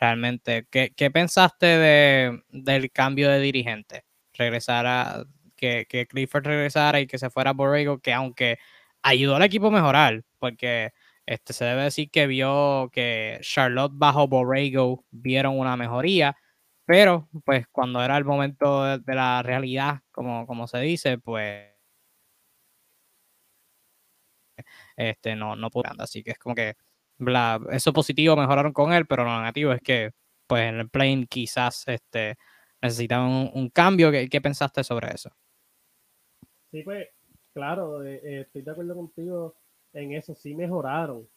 realmente. 0.00 0.66
¿Qué, 0.70 0.92
qué 0.96 1.10
pensaste 1.10 1.66
de, 1.66 2.42
del 2.50 2.90
cambio 2.92 3.30
de 3.30 3.40
dirigente? 3.40 4.04
Regresar 4.34 4.86
a, 4.86 5.24
que, 5.56 5.86
que, 5.88 6.06
Clifford 6.06 6.46
regresara 6.46 7.00
y 7.00 7.06
que 7.06 7.18
se 7.18 7.30
fuera 7.30 7.52
Borrego, 7.52 8.00
que 8.00 8.12
aunque 8.12 8.58
ayudó 9.02 9.36
al 9.36 9.42
equipo 9.42 9.68
a 9.68 9.70
mejorar, 9.70 10.24
porque 10.38 10.92
este, 11.26 11.52
se 11.52 11.64
debe 11.64 11.84
decir 11.84 12.10
que 12.10 12.26
vio 12.26 12.90
que 12.92 13.38
Charlotte 13.42 13.92
bajo 13.94 14.26
Borrego 14.28 15.04
vieron 15.10 15.58
una 15.58 15.76
mejoría, 15.76 16.36
pero 16.84 17.28
pues 17.44 17.66
cuando 17.68 18.02
era 18.02 18.16
el 18.16 18.24
momento 18.24 18.84
de, 18.98 19.14
la 19.14 19.42
realidad, 19.42 20.00
como, 20.10 20.46
como 20.46 20.66
se 20.66 20.78
dice, 20.78 21.18
pues 21.18 21.72
este, 24.96 25.36
no, 25.36 25.56
no 25.56 25.70
pudo. 25.70 25.90
Así 25.98 26.22
que 26.22 26.32
es 26.32 26.38
como 26.38 26.54
que 26.54 26.74
eso 27.70 27.92
positivo 27.92 28.36
mejoraron 28.36 28.72
con 28.72 28.92
él, 28.92 29.06
pero 29.06 29.24
lo 29.24 29.38
negativo 29.38 29.72
es 29.72 29.80
que 29.80 30.12
pues 30.46 30.64
en 30.68 30.76
el 30.80 30.90
plane 30.90 31.26
quizás 31.28 31.84
este, 31.86 32.36
necesitaban 32.80 33.50
un, 33.54 33.70
cambio. 33.70 34.10
¿Qué, 34.10 34.28
¿Qué, 34.28 34.40
pensaste 34.40 34.84
sobre 34.84 35.14
eso? 35.14 35.30
Sí, 36.70 36.82
pues 36.82 37.08
claro, 37.52 38.04
eh, 38.04 38.20
eh, 38.24 38.40
estoy 38.42 38.62
de 38.62 38.70
acuerdo 38.70 38.94
contigo 38.94 39.54
en 39.92 40.12
eso, 40.12 40.34
sí 40.34 40.54
mejoraron, 40.54 41.28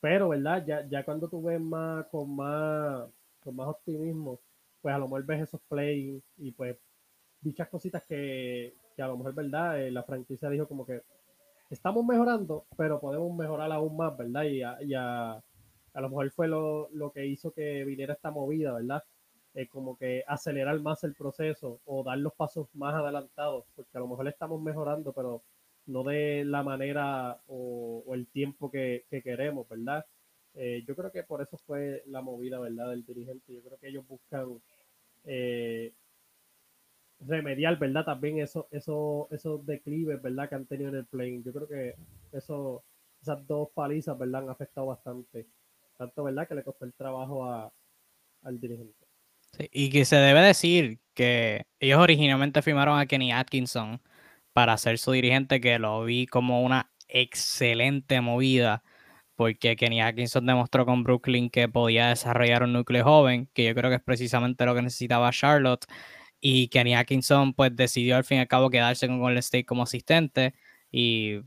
pero 0.00 0.28
verdad, 0.28 0.64
ya, 0.66 0.86
ya 0.88 1.04
cuando 1.04 1.28
tú 1.28 1.42
ves 1.42 1.60
más 1.60 2.06
con 2.06 2.36
más 2.36 3.08
con 3.40 3.56
más 3.56 3.68
optimismo, 3.68 4.40
pues 4.86 4.94
a 4.94 4.98
lo 4.98 5.06
mejor 5.06 5.26
ves 5.26 5.42
esos 5.42 5.60
plays 5.62 6.22
y 6.36 6.52
pues 6.52 6.78
dichas 7.40 7.68
cositas 7.68 8.04
que, 8.06 8.76
que 8.94 9.02
a 9.02 9.08
lo 9.08 9.16
mejor, 9.16 9.34
¿verdad? 9.34 9.82
Eh, 9.82 9.90
la 9.90 10.04
franquicia 10.04 10.48
dijo 10.48 10.68
como 10.68 10.86
que 10.86 11.02
estamos 11.70 12.04
mejorando, 12.04 12.66
pero 12.76 13.00
podemos 13.00 13.36
mejorar 13.36 13.72
aún 13.72 13.96
más, 13.96 14.16
¿verdad? 14.16 14.44
Y 14.44 14.62
a, 14.62 15.32
a, 15.32 16.00
lo 16.00 16.08
mejor 16.08 16.30
fue 16.30 16.46
lo, 16.46 16.88
lo, 16.92 17.10
que 17.10 17.26
hizo 17.26 17.50
que 17.50 17.82
viniera 17.82 18.14
esta 18.14 18.30
movida, 18.30 18.74
¿verdad? 18.74 19.02
Eh, 19.54 19.66
como 19.66 19.98
que 19.98 20.22
acelerar 20.28 20.78
más 20.78 21.02
el 21.02 21.16
proceso 21.16 21.80
o 21.84 22.04
dar 22.04 22.18
los 22.18 22.34
pasos 22.34 22.68
más 22.72 22.94
adelantados, 22.94 23.64
porque 23.74 23.98
a 23.98 24.00
lo 24.02 24.06
mejor 24.06 24.28
estamos 24.28 24.62
mejorando, 24.62 25.12
pero 25.12 25.42
no 25.86 26.04
de 26.04 26.44
la 26.44 26.62
manera 26.62 27.40
o, 27.48 28.04
el 28.14 28.28
tiempo 28.28 28.70
que, 28.70 29.04
queremos, 29.10 29.68
¿verdad? 29.68 30.06
Eh, 30.54 30.84
yo 30.86 30.94
creo 30.94 31.10
que 31.10 31.24
por 31.24 31.42
eso 31.42 31.58
fue 31.58 32.04
la 32.06 32.22
movida, 32.22 32.60
¿verdad? 32.60 32.90
Del 32.90 33.04
dirigente. 33.04 33.52
Yo 33.52 33.62
creo 33.62 33.78
que 33.78 33.88
ellos 33.88 34.06
buscan 34.06 34.60
eh, 35.26 35.92
remediar, 37.20 37.78
¿verdad? 37.78 38.04
También 38.04 38.38
eso, 38.40 38.68
eso, 38.70 39.28
esos 39.30 39.64
declives, 39.66 40.20
¿verdad? 40.22 40.48
Que 40.48 40.54
han 40.54 40.66
tenido 40.66 40.90
en 40.90 40.96
el 40.96 41.06
plane. 41.06 41.42
Yo 41.44 41.52
creo 41.52 41.68
que 41.68 41.94
eso, 42.32 42.84
esas 43.20 43.46
dos 43.46 43.70
palizas, 43.74 44.18
¿verdad? 44.18 44.42
Han 44.44 44.50
afectado 44.50 44.88
bastante. 44.88 45.46
Tanto, 45.96 46.24
¿verdad? 46.24 46.48
Que 46.48 46.54
le 46.56 46.64
costó 46.64 46.84
el 46.84 46.94
trabajo 46.94 47.44
a, 47.44 47.72
al 48.42 48.60
dirigente. 48.60 49.06
y 49.72 49.90
que 49.90 50.04
se 50.04 50.16
debe 50.16 50.40
decir 50.40 51.00
que 51.14 51.64
ellos 51.80 51.98
originalmente 52.00 52.62
firmaron 52.62 52.98
a 52.98 53.06
Kenny 53.06 53.32
Atkinson 53.32 54.00
para 54.52 54.76
ser 54.78 54.98
su 54.98 55.12
dirigente, 55.12 55.60
que 55.60 55.78
lo 55.78 56.04
vi 56.04 56.26
como 56.26 56.62
una 56.62 56.90
excelente 57.08 58.20
movida, 58.20 58.82
porque 59.36 59.76
Kenny 59.76 60.00
Atkinson 60.00 60.46
demostró 60.46 60.86
con 60.86 61.04
Brooklyn 61.04 61.50
que 61.50 61.68
podía 61.68 62.08
desarrollar 62.08 62.62
un 62.64 62.72
núcleo 62.72 63.04
joven, 63.04 63.48
que 63.54 63.64
yo 63.66 63.74
creo 63.74 63.90
que 63.90 63.96
es 63.96 64.02
precisamente 64.02 64.64
lo 64.66 64.74
que 64.74 64.82
necesitaba 64.82 65.30
Charlotte 65.32 65.86
y 66.40 66.68
Kenny 66.68 66.94
Atkinson 66.94 67.54
pues 67.54 67.74
decidió 67.76 68.16
al 68.16 68.24
fin 68.24 68.38
y 68.38 68.40
al 68.40 68.48
cabo 68.48 68.70
quedarse 68.70 69.06
con 69.06 69.20
Golden 69.20 69.38
State 69.38 69.66
como 69.66 69.82
asistente 69.84 70.54
y 70.90 71.40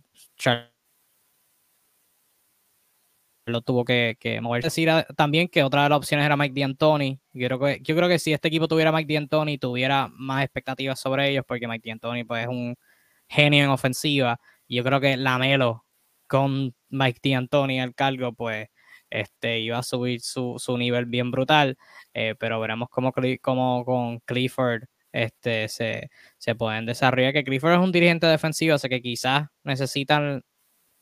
lo 3.45 3.61
tuvo 3.61 3.83
que, 3.83 4.17
que 4.19 4.41
mover. 4.41 4.63
Decir 4.63 4.89
también 5.17 5.47
que 5.47 5.63
otra 5.63 5.83
de 5.83 5.89
las 5.89 5.97
opciones 5.97 6.25
era 6.25 6.37
Mike 6.37 6.59
D'Antoni. 6.59 7.19
Yo 7.33 7.47
creo 7.47 7.59
que, 7.59 7.79
yo 7.81 7.95
creo 7.95 8.07
que 8.07 8.19
si 8.19 8.33
este 8.33 8.47
equipo 8.47 8.67
tuviera 8.67 8.91
Mike 8.91 9.11
D'Antoni, 9.13 9.57
tuviera 9.57 10.07
más 10.13 10.43
expectativas 10.43 10.99
sobre 10.99 11.29
ellos, 11.29 11.43
porque 11.47 11.67
Mike 11.67 11.89
D'Antoni 11.89 12.23
pues, 12.23 12.43
es 12.43 12.49
un 12.49 12.75
genio 13.27 13.63
en 13.63 13.69
ofensiva. 13.71 14.39
Y 14.67 14.77
yo 14.77 14.83
creo 14.83 14.99
que 14.99 15.17
Lamelo 15.17 15.85
con 16.27 16.75
Mike 16.89 17.19
D'Antoni 17.23 17.81
al 17.81 17.95
cargo, 17.95 18.33
pues 18.33 18.69
este, 19.09 19.59
iba 19.59 19.79
a 19.79 19.83
subir 19.83 20.21
su, 20.21 20.55
su 20.59 20.77
nivel 20.77 21.05
bien 21.05 21.31
brutal, 21.31 21.77
eh, 22.13 22.35
pero 22.39 22.59
veremos 22.59 22.89
cómo, 22.89 23.13
cómo, 23.41 23.85
con 23.85 24.19
Clifford 24.21 24.83
este, 25.11 25.67
se, 25.69 26.09
se, 26.37 26.55
pueden 26.55 26.85
desarrollar. 26.85 27.33
Que 27.33 27.43
Clifford 27.43 27.73
es 27.73 27.79
un 27.79 27.91
dirigente 27.91 28.27
defensivo, 28.27 28.75
así 28.75 28.89
que 28.89 29.01
quizás 29.01 29.47
necesitan 29.63 30.43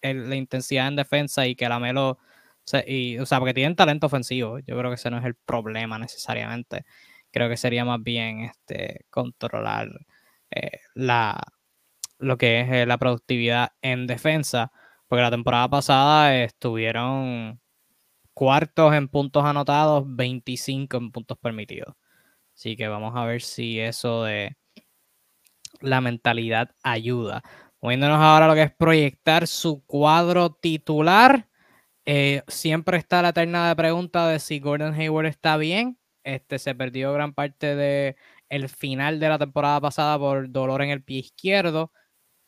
la 0.02 0.36
intensidad 0.36 0.88
en 0.88 0.96
defensa 0.96 1.48
y 1.48 1.56
que 1.56 1.70
la 1.70 1.80
Melo, 1.80 2.20
y, 2.86 3.18
o 3.20 3.26
sea, 3.26 3.40
porque 3.40 3.54
tienen 3.54 3.76
talento 3.76 4.08
ofensivo. 4.08 4.60
Yo 4.60 4.78
creo 4.78 4.92
que 4.92 4.96
ese 4.96 5.10
no 5.10 5.18
es 5.18 5.26
el 5.26 5.36
problema 5.36 5.98
necesariamente. 6.00 6.86
Creo 7.32 7.50
que 7.50 7.58
sería 7.58 7.86
más 7.86 8.02
bien 8.04 8.42
este, 8.42 9.06
controlar 9.10 9.90
eh, 10.52 10.80
la, 10.96 11.42
lo 12.20 12.38
que 12.38 12.62
es 12.62 12.72
eh, 12.72 12.86
la 12.86 12.98
productividad 12.98 13.72
en 13.82 14.08
defensa, 14.08 14.72
porque 15.08 15.22
la 15.22 15.32
temporada 15.32 15.70
pasada 15.70 16.36
estuvieron 16.44 17.60
cuartos 18.34 18.94
en 18.94 19.08
puntos 19.08 19.44
anotados, 19.46 20.04
25 20.06 20.98
en 20.98 21.12
puntos 21.12 21.38
permitidos. 21.40 21.96
Así 22.56 22.76
que 22.76 22.88
vamos 22.88 23.16
a 23.16 23.26
ver 23.26 23.42
si 23.42 23.80
eso 23.80 24.24
de 24.24 24.58
la 25.82 26.02
mentalidad 26.02 26.72
ayuda. 26.84 27.42
Moviéndonos 27.82 28.20
ahora 28.20 28.46
a 28.46 28.48
lo 28.50 28.56
que 28.56 28.64
es 28.64 28.76
proyectar 28.76 29.48
su 29.48 29.84
cuadro 29.86 30.52
titular. 30.52 31.48
Eh, 32.06 32.44
siempre 32.48 32.98
está 32.98 33.22
la 33.22 33.30
eterna 33.30 33.74
pregunta 33.76 34.28
de 34.28 34.40
si 34.40 34.60
Gordon 34.60 34.94
Hayward 34.94 35.28
está 35.28 35.58
bien. 35.58 36.00
Este 36.24 36.60
se 36.60 36.76
perdió 36.76 37.14
gran 37.14 37.34
parte 37.34 37.76
de 37.76 38.18
el 38.50 38.70
final 38.70 39.20
de 39.20 39.30
la 39.30 39.38
temporada 39.38 39.80
pasada 39.82 40.18
por 40.18 40.52
dolor 40.52 40.82
en 40.82 40.90
el 40.90 41.04
pie 41.04 41.20
izquierdo 41.20 41.92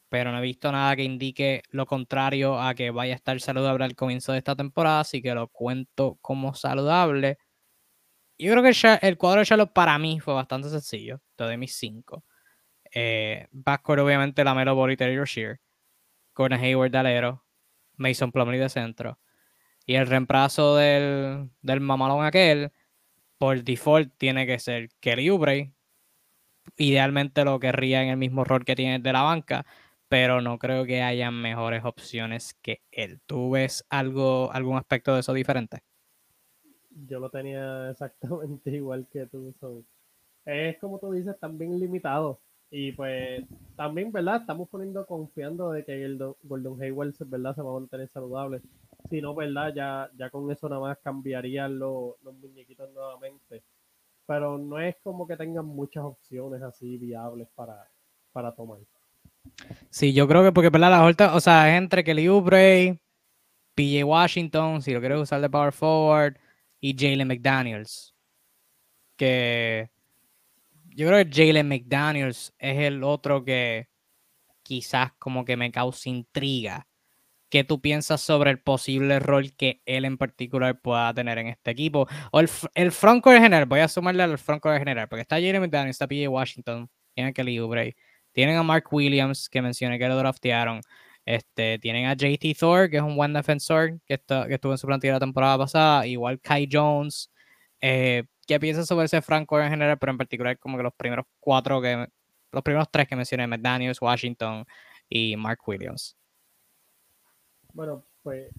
pero 0.10 0.32
no 0.32 0.40
he 0.40 0.42
visto 0.42 0.72
nada 0.72 0.96
que 0.96 1.04
indique 1.04 1.64
lo 1.70 1.86
contrario 1.86 2.60
a 2.60 2.74
que 2.74 2.92
vaya 2.92 3.14
a 3.14 3.16
estar 3.16 3.40
saludable 3.40 3.86
al 3.86 3.96
comienzo 3.96 4.32
de 4.32 4.40
esta 4.40 4.56
temporada, 4.56 5.02
así 5.02 5.22
que 5.22 5.34
lo 5.34 5.48
cuento 5.48 6.18
como 6.22 6.56
saludable. 6.56 7.38
Yo 8.38 8.52
creo 8.52 8.64
que 8.64 9.08
el, 9.08 9.18
cuadro 9.18 9.42
de 9.42 9.46
Charlotte 9.46 9.74
para 9.74 9.98
mí 10.00 10.20
fue 10.20 10.34
bastante 10.34 10.70
sencillo, 10.70 11.22
de 11.38 11.58
mis 11.58 11.76
cinco. 11.76 12.24
Eh, 12.92 13.48
obviamente, 13.86 14.44
Lamelo 14.44 14.76
Ball 14.76 14.94
y 14.94 14.98
Terry 14.98 15.18
Rozier. 15.18 15.60
Gordon 16.34 16.60
Hayward 16.60 16.92
de 16.92 16.98
alero. 16.98 17.44
Mason 17.98 18.32
Plumlee 18.32 18.60
de 18.60 18.70
centro. 18.70 19.20
Y 19.86 19.96
el 19.96 20.08
reemplazo 20.08 20.76
del, 20.78 21.50
del 21.62 21.82
mamalón 21.82 22.26
aquel, 22.26 22.72
por 23.38 23.62
default, 23.64 24.14
tiene 24.18 24.48
que 24.48 24.58
ser 24.60 24.90
Kelly 25.02 25.30
Oubre. 25.30 25.74
Idealmente 26.78 27.44
lo 27.44 27.60
querría 27.60 28.04
en 28.04 28.10
el 28.10 28.18
mismo 28.18 28.44
rol 28.46 28.64
que 28.64 28.76
tiene 28.76 29.00
de 29.00 29.14
la 29.14 29.24
banca, 29.24 29.66
pero 30.10 30.42
no 30.42 30.58
creo 30.58 30.86
que 30.86 31.04
haya 31.04 31.30
mejores 31.32 31.86
opciones 31.86 32.56
que 32.62 32.82
él. 32.92 33.22
¿Tú 33.28 33.52
ves 33.52 33.86
algo, 33.90 34.52
algún 34.52 34.76
aspecto 34.76 35.14
de 35.14 35.22
eso 35.22 35.34
diferente? 35.34 35.84
Yo 36.90 37.20
lo 37.20 37.30
tenía 37.30 37.90
exactamente 37.92 38.72
igual 38.72 39.08
que 39.12 39.28
tú. 39.28 39.54
Es 40.46 40.78
como 40.80 41.00
tú 41.00 41.12
dices, 41.12 41.40
también 41.40 41.80
limitado. 41.80 42.42
Y 42.72 42.92
pues 42.92 43.46
también, 43.76 44.12
¿verdad? 44.12 44.42
Estamos 44.42 44.70
poniendo, 44.70 45.06
confiando 45.06 45.72
de 45.72 45.84
que 45.86 46.04
el 46.04 46.18
Gordon 46.44 46.82
Hayward, 46.82 47.14
¿verdad? 47.26 47.56
Se 47.56 47.62
va 47.62 47.72
a 47.72 47.80
mantener 47.80 48.08
saludable. 48.10 48.62
Si 49.10 49.22
no, 49.22 49.34
¿verdad? 49.34 49.74
Ya, 49.76 50.12
ya 50.18 50.30
con 50.30 50.52
eso 50.52 50.70
nada 50.70 50.82
más 50.82 50.98
cambiarían 51.00 51.80
los, 51.80 52.16
muñequitos 52.24 52.92
nuevamente. 52.94 53.64
Pero 54.28 54.58
no 54.58 54.80
es 54.80 54.96
como 55.04 55.28
que 55.28 55.38
tengan 55.38 55.66
muchas 55.66 56.04
opciones 56.04 56.62
así 56.62 56.98
viables 56.98 57.48
para, 57.56 57.88
para 58.32 58.54
tomar. 58.54 58.80
Sí, 59.90 60.14
yo 60.14 60.28
creo 60.28 60.44
que 60.44 60.52
porque, 60.52 60.70
¿verdad? 60.70 60.92
La 60.92 61.02
vuelta, 61.02 61.36
o 61.36 61.40
sea, 61.40 61.70
es 61.70 61.78
entre 61.78 62.04
Kelly 62.04 62.28
Oubre, 62.28 63.00
PJ 63.76 64.04
Washington, 64.04 64.82
si 64.82 64.94
lo 64.94 65.00
quieres 65.00 65.20
usar 65.20 65.42
de 65.42 65.50
power 65.50 65.72
forward, 65.72 66.38
y 66.80 66.96
Jalen 66.98 67.28
McDaniels. 67.28 68.16
Que 69.16 69.90
yo 70.96 71.08
creo 71.08 71.26
que 71.26 71.32
Jalen 71.32 71.68
McDaniels 71.68 72.54
es 72.58 72.78
el 72.80 73.04
otro 73.04 73.44
que 73.44 73.90
quizás 74.64 75.14
como 75.20 75.46
que 75.46 75.58
me 75.58 75.72
causa 75.72 76.10
intriga. 76.10 76.88
¿Qué 77.50 77.64
tú 77.64 77.82
piensas 77.82 78.22
sobre 78.22 78.52
el 78.52 78.60
posible 78.62 79.20
rol 79.20 79.56
que 79.56 79.82
él 79.86 80.06
en 80.06 80.18
particular 80.18 80.80
pueda 80.82 81.14
tener 81.14 81.40
en 81.40 81.48
este 81.48 81.72
equipo? 81.72 82.08
O 82.32 82.40
el, 82.40 82.50
el 82.76 82.92
frontcourt 82.92 83.40
general, 83.42 83.66
voy 83.66 83.80
a 83.80 83.88
sumarle 83.88 84.24
al 84.24 84.38
frontcourt 84.38 84.78
general, 84.78 85.08
porque 85.10 85.22
está 85.24 85.38
Jalen 85.38 85.62
McDaniels, 85.62 85.96
está 85.96 86.08
PJ 86.08 86.28
Washington, 86.28 86.90
tiene 87.16 87.34
Kelly 87.34 87.58
Oubre. 87.60 87.96
Tienen 88.40 88.56
a 88.56 88.64
Mark 88.64 88.86
Williams, 88.90 89.50
que 89.50 89.62
mencioné 89.62 90.00
que 90.00 90.08
lo 90.08 90.16
draftearon. 90.16 90.80
Este, 91.26 91.78
tienen 91.78 92.06
a 92.06 92.14
JT 92.14 92.56
Thor, 92.58 92.90
que 92.90 92.96
es 92.96 93.04
un 93.04 93.18
buen 93.18 93.34
defensor, 93.34 94.00
que, 94.06 94.14
está, 94.14 94.48
que 94.48 94.54
estuvo 94.54 94.72
en 94.72 94.78
su 94.78 94.88
plantilla 94.88 95.16
la 95.16 95.20
temporada 95.20 95.58
pasada. 95.58 96.08
Igual 96.08 96.40
Kai 96.40 96.66
Jones. 96.72 97.30
Eh, 97.82 98.24
qué 98.48 98.58
piensas 98.58 98.88
sobre 98.88 99.08
ese 99.08 99.22
Franco 99.22 99.60
en 99.60 99.70
general, 99.70 99.98
pero 100.00 100.14
en 100.14 100.18
particular 100.18 100.58
como 100.58 100.78
que 100.78 100.84
los 100.84 100.94
primeros 100.94 101.26
cuatro 101.42 101.82
que, 101.82 102.08
los 102.54 102.64
primeros 102.64 102.90
tres 102.90 103.10
que 103.10 103.18
mencioné, 103.18 103.46
McDaniels, 103.46 104.02
Washington 104.02 104.64
y 105.10 105.36
Mark 105.36 105.60
Williams. 105.68 106.16
Bueno, 107.74 108.06
pues 108.24 108.54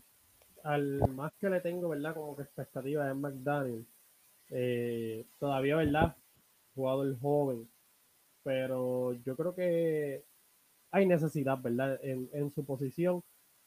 al 0.63 1.09
más 1.09 1.33
que 1.41 1.49
le 1.49 1.63
tengo, 1.63 1.89
¿verdad? 1.89 2.13
Como 2.13 2.37
que 2.37 2.43
expectativa 2.43 3.09
es 3.09 3.17
McDaniel. 3.17 3.87
Eh, 4.51 5.25
todavía, 5.39 5.77
¿verdad? 5.77 6.15
Jugador 6.75 7.19
joven. 7.19 7.67
Pero 8.51 9.13
yo 9.25 9.37
creo 9.37 9.55
que 9.55 10.25
hay 10.91 11.07
necesidad, 11.07 11.59
¿verdad? 11.63 12.01
En, 12.03 12.51
su 12.51 12.65
posición. 12.65 13.23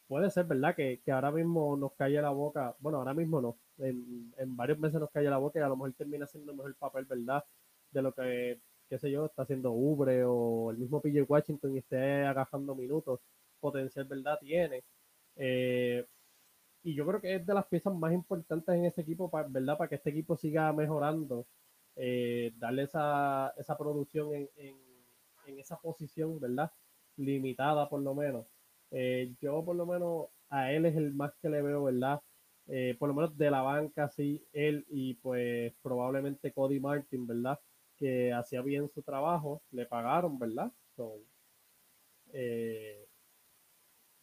Puede 0.08 0.30
ser, 0.30 0.46
¿verdad? 0.46 0.76
Que, 0.76 1.02
que, 1.06 1.12
ahora 1.12 1.32
mismo 1.32 1.78
nos 1.78 1.94
calle 1.94 2.22
la 2.22 2.32
boca. 2.32 2.76
Bueno, 2.80 2.98
ahora 3.00 3.14
mismo 3.14 3.42
no. 3.42 3.58
En, 3.78 4.34
en 4.38 4.58
varios 4.58 4.80
meses 4.80 5.00
nos 5.00 5.10
calle 5.12 5.30
la 5.30 5.38
boca 5.38 5.60
y 5.60 5.64
a 5.64 5.70
lo 5.70 5.78
mejor 5.78 5.94
termina 5.94 6.28
siendo 6.28 6.54
mejor 6.54 6.76
papel, 6.76 7.06
¿verdad? 7.06 7.46
De 7.92 8.02
lo 8.02 8.14
que, 8.14 8.60
qué 8.90 9.00
sé 9.00 9.10
yo, 9.10 9.26
está 9.26 9.44
haciendo 9.44 9.72
Ubre 9.72 10.26
o 10.26 10.72
el 10.72 10.78
mismo 10.78 11.02
PJ 11.02 11.24
Washington 11.24 11.76
y 11.76 11.80
esté 11.80 12.26
agajando 12.26 12.76
minutos. 12.76 13.22
Potencial, 13.62 14.06
¿verdad? 14.06 14.38
Tiene. 14.42 14.84
Eh, 15.38 16.06
y 16.84 16.94
yo 16.96 17.08
creo 17.08 17.22
que 17.22 17.36
es 17.36 17.46
de 17.46 17.54
las 17.54 17.66
piezas 17.68 17.94
más 17.96 18.12
importantes 18.14 18.76
en 18.76 18.86
ese 18.86 19.02
equipo, 19.02 19.32
¿verdad? 19.50 19.78
Para 19.78 19.88
que 19.88 19.96
este 19.96 20.10
equipo 20.10 20.36
siga 20.36 20.74
mejorando, 20.74 21.46
eh, 21.96 22.52
darle 22.58 22.84
esa, 22.84 23.54
esa 23.58 23.78
producción 23.78 24.34
en, 24.34 24.50
en, 25.46 25.60
esa 25.60 25.80
posición, 25.80 26.40
¿verdad? 26.40 26.72
Limitada 27.18 27.90
por 27.90 28.02
lo 28.02 28.16
menos. 28.16 28.48
Eh, 28.92 29.34
yo 29.42 29.64
por 29.66 29.76
lo 29.76 29.86
menos 29.86 30.28
a 30.50 30.72
él 30.72 30.86
es 30.86 30.96
el 30.96 31.14
más 31.14 31.34
que 31.42 31.50
le 31.50 31.62
veo, 31.62 31.84
¿verdad? 31.84 32.22
Eh, 32.68 32.96
por 33.00 33.10
lo 33.10 33.16
menos 33.16 33.38
de 33.38 33.52
la 33.52 33.62
banca, 33.62 34.08
sí, 34.10 34.46
él 34.54 34.86
y 34.90 35.16
pues 35.16 35.74
probablemente 35.82 36.54
Cody 36.54 36.80
Martin, 36.80 37.28
¿verdad? 37.28 37.60
Que 37.98 38.34
hacía 38.34 38.62
bien 38.62 38.90
su 38.90 39.02
trabajo, 39.04 39.62
le 39.72 39.86
pagaron, 39.86 40.40
¿verdad? 40.40 40.72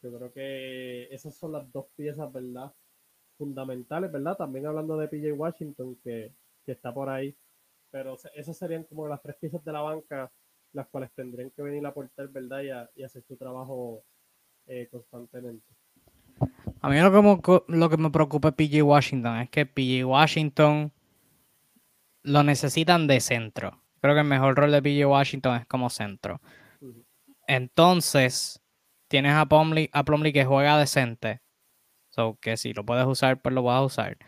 Yo 0.03 0.17
creo 0.17 0.33
que 0.33 1.13
esas 1.15 1.35
son 1.37 1.53
las 1.53 1.71
dos 1.73 1.87
piezas, 1.97 2.33
¿verdad? 2.33 2.73
Fundamentales, 3.37 4.11
¿verdad? 4.13 4.37
También 4.37 4.67
hablando 4.67 4.97
de 4.97 5.09
PJ 5.09 5.33
Washington, 5.35 5.97
que, 6.03 6.35
que 6.65 6.73
está 6.73 6.93
por 6.93 7.09
ahí. 7.09 7.37
Pero 7.91 8.17
esas 8.35 8.57
serían 8.57 8.85
como 8.85 9.09
las 9.09 9.21
tres 9.23 9.37
piezas 9.37 9.65
de 9.65 9.73
la 9.73 9.81
banca, 9.81 10.31
las 10.73 10.87
cuales 10.89 11.11
tendrían 11.15 11.51
que 11.51 11.63
venir 11.63 11.85
a 11.85 11.91
aportar, 11.91 12.29
¿verdad? 12.29 12.63
Y, 12.63 12.71
a, 12.71 12.91
y 12.95 13.03
hacer 13.03 13.23
su 13.25 13.37
trabajo 13.37 14.05
eh, 14.67 14.89
constantemente. 14.91 15.67
A 16.81 16.89
mí 16.89 16.99
lo 16.99 17.13
que, 17.13 17.21
me, 17.21 17.79
lo 17.79 17.91
que 17.91 17.97
me 17.97 18.11
preocupa 18.11 18.49
es 18.49 18.55
PJ 18.55 18.83
Washington 18.83 19.39
es 19.39 19.51
que 19.51 19.67
PJ 19.67 20.05
Washington 20.05 20.93
lo 22.23 22.43
necesitan 22.43 23.07
de 23.07 23.21
centro. 23.21 23.83
Creo 24.01 24.15
que 24.15 24.21
el 24.21 24.27
mejor 24.27 24.57
rol 24.57 24.73
de 24.73 24.83
PJ 24.83 25.07
Washington 25.07 25.57
es 25.57 25.67
como 25.67 25.91
centro. 25.91 26.41
Entonces, 27.47 28.63
tienes 29.09 29.35
a 29.35 29.47
Plumlee, 29.47 29.91
a 29.93 30.05
que 30.05 30.45
juega 30.45 30.79
decente. 30.79 31.41
So 32.09 32.39
que 32.41 32.57
si 32.57 32.73
lo 32.73 32.85
puedes 32.85 33.07
usar, 33.07 33.41
pues 33.43 33.55
lo 33.55 33.63
vas 33.63 33.79
a 33.79 33.85
usar. 33.85 34.19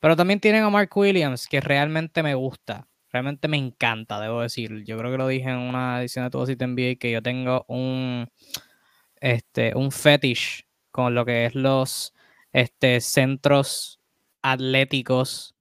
Pero 0.00 0.16
también 0.16 0.40
tienen 0.40 0.64
a 0.64 0.70
Mark 0.70 0.90
Williams, 0.96 1.46
que 1.46 1.60
realmente 1.60 2.22
me 2.22 2.34
gusta. 2.34 2.88
Realmente 3.12 3.48
me 3.48 3.56
encanta, 3.56 4.20
debo 4.20 4.40
decir. 4.42 4.84
Yo 4.84 4.96
creo 4.98 5.10
que 5.10 5.18
lo 5.18 5.28
dije 5.28 5.50
en 5.50 5.58
una 5.58 6.00
edición 6.00 6.24
de 6.24 6.30
Todo 6.30 6.46
Sitio 6.46 6.66
NBA 6.68 6.96
que 6.96 7.10
yo 7.10 7.22
tengo 7.22 7.64
un, 7.68 8.30
este, 9.20 9.74
un 9.74 9.90
fetish 9.90 10.66
con 10.90 11.14
lo 11.14 11.24
que 11.24 11.46
es 11.46 11.54
los 11.54 12.14
este, 12.52 13.00
centros 13.00 14.00
atléticos 14.42 15.54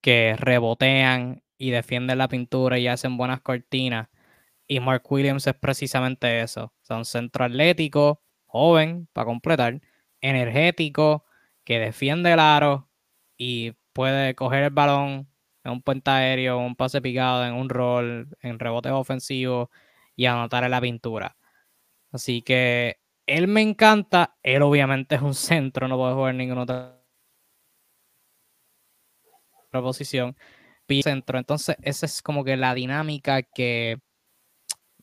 que 0.00 0.36
rebotean 0.38 1.42
y 1.58 1.70
defienden 1.70 2.18
la 2.18 2.28
pintura 2.28 2.78
y 2.78 2.88
hacen 2.88 3.16
buenas 3.16 3.40
cortinas. 3.40 4.08
Y 4.68 4.80
Mark 4.80 5.04
Williams 5.10 5.46
es 5.46 5.54
precisamente 5.54 6.40
eso. 6.40 6.72
Son 6.82 7.04
centro 7.04 7.44
atlético, 7.44 8.22
joven, 8.46 9.08
para 9.12 9.26
completar, 9.26 9.80
energético, 10.20 11.24
que 11.64 11.78
defiende 11.78 12.32
el 12.32 12.40
aro 12.40 12.88
y 13.36 13.72
puede 13.92 14.34
coger 14.34 14.64
el 14.64 14.70
balón 14.70 15.28
en 15.66 15.72
un 15.72 15.82
puente 15.82 16.10
aéreo, 16.10 16.58
un 16.58 16.76
pase 16.76 17.02
picado, 17.02 17.44
en 17.44 17.54
un 17.54 17.68
rol, 17.68 18.28
en 18.40 18.58
rebote 18.58 18.90
ofensivo 18.90 19.70
y 20.14 20.26
anotar 20.26 20.64
en 20.64 20.70
la 20.70 20.80
pintura. 20.80 21.36
Así 22.12 22.42
que 22.42 22.98
él 23.26 23.48
me 23.48 23.62
encanta. 23.62 24.36
Él 24.42 24.62
obviamente 24.62 25.16
es 25.16 25.22
un 25.22 25.34
centro, 25.34 25.88
no 25.88 25.96
puede 25.98 26.14
jugar 26.14 26.34
ninguna 26.34 26.62
otra 26.62 27.02
posición. 29.72 30.36
Centro. 31.02 31.38
Entonces, 31.38 31.76
esa 31.82 32.06
es 32.06 32.22
como 32.22 32.44
que 32.44 32.56
la 32.56 32.72
dinámica 32.74 33.42
que 33.42 33.98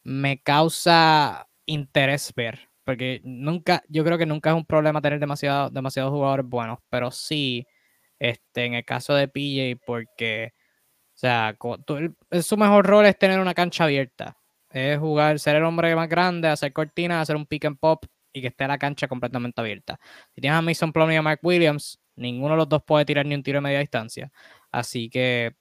me 0.04 0.42
causa 0.42 1.50
interés 1.66 2.34
ver. 2.36 2.70
Porque 2.86 3.22
nunca, 3.24 3.84
yo 3.90 4.04
creo 4.04 4.18
que 4.18 4.26
nunca 4.26 4.52
es 4.52 4.56
un 4.56 4.66
problema 4.66 5.02
tener 5.02 5.20
demasiado, 5.20 5.70
demasiados 5.70 6.12
jugadores 6.12 6.46
buenos, 6.46 6.80
pero 6.90 7.12
sí, 7.12 7.68
este, 8.24 8.66
en 8.66 8.74
el 8.76 8.86
caso 8.86 9.14
de 9.14 9.28
PJ, 9.28 9.82
porque, 9.86 10.54
o 10.56 11.18
sea, 11.18 11.58
su 12.42 12.58
mejor 12.58 12.86
rol 12.88 13.06
es 13.06 13.18
tener 13.18 13.40
una 13.40 13.54
cancha 13.54 13.84
abierta. 13.84 14.38
Es 14.70 14.98
jugar, 14.98 15.40
ser 15.40 15.58
el 15.58 15.66
hombre 15.66 15.96
más 15.96 16.08
grande, 16.10 16.48
hacer 16.48 16.72
cortinas, 16.74 17.22
hacer 17.24 17.36
un 17.36 17.46
pick 17.46 17.66
and 17.66 17.78
pop 17.78 18.06
y 18.32 18.42
que 18.42 18.48
esté 18.48 18.66
la 18.68 18.78
cancha 18.78 19.10
completamente 19.10 19.60
abierta. 19.62 20.00
Si 20.34 20.42
tienes 20.42 20.58
a 20.58 20.62
Mason 20.62 20.94
Plumlee 20.94 21.16
y 21.16 21.18
a 21.18 21.22
Mark 21.22 21.40
Williams, 21.44 22.00
ninguno 22.16 22.54
de 22.54 22.60
los 22.60 22.70
dos 22.70 22.84
puede 22.84 23.06
tirar 23.06 23.26
ni 23.26 23.36
un 23.36 23.44
tiro 23.44 23.58
de 23.58 23.62
media 23.62 23.80
distancia. 23.80 24.32
Así 24.72 25.10
que 25.10 25.56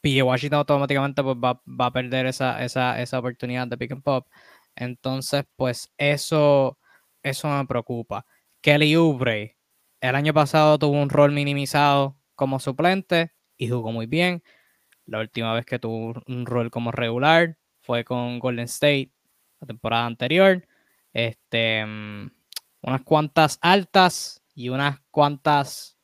PJ 0.00 0.22
Washington 0.22 0.60
automáticamente 0.60 1.22
pues, 1.22 1.36
va, 1.36 1.60
a 1.78 1.92
perder 1.92 2.26
esa, 2.26 2.64
esa, 2.64 3.18
oportunidad 3.18 3.68
de 3.68 3.76
pick 3.76 3.92
and 3.92 4.02
pop. 4.02 4.26
Entonces, 4.74 5.44
pues 5.56 5.92
eso, 5.98 6.78
eso 7.22 7.48
me 7.48 7.66
preocupa. 7.66 8.24
Kelly 8.62 8.94
Oubre, 8.96 9.58
el 10.00 10.14
año 10.14 10.32
pasado 10.34 10.78
tuvo 10.78 11.00
un 11.00 11.10
rol 11.10 11.32
minimizado 11.32 12.16
como 12.34 12.58
suplente 12.58 13.32
y 13.56 13.68
jugó 13.68 13.92
muy 13.92 14.06
bien. 14.06 14.42
La 15.06 15.20
última 15.20 15.52
vez 15.54 15.66
que 15.66 15.78
tuvo 15.78 16.22
un 16.26 16.46
rol 16.46 16.70
como 16.70 16.92
regular 16.92 17.58
fue 17.80 18.04
con 18.04 18.38
Golden 18.38 18.64
State 18.64 19.12
la 19.60 19.66
temporada 19.66 20.06
anterior. 20.06 20.66
Este, 21.12 21.84
mm, 21.84 22.30
unas 22.82 23.02
cuantas 23.02 23.58
altas 23.60 24.42
y 24.54 24.68
unas 24.68 25.00
cuantas 25.10 25.98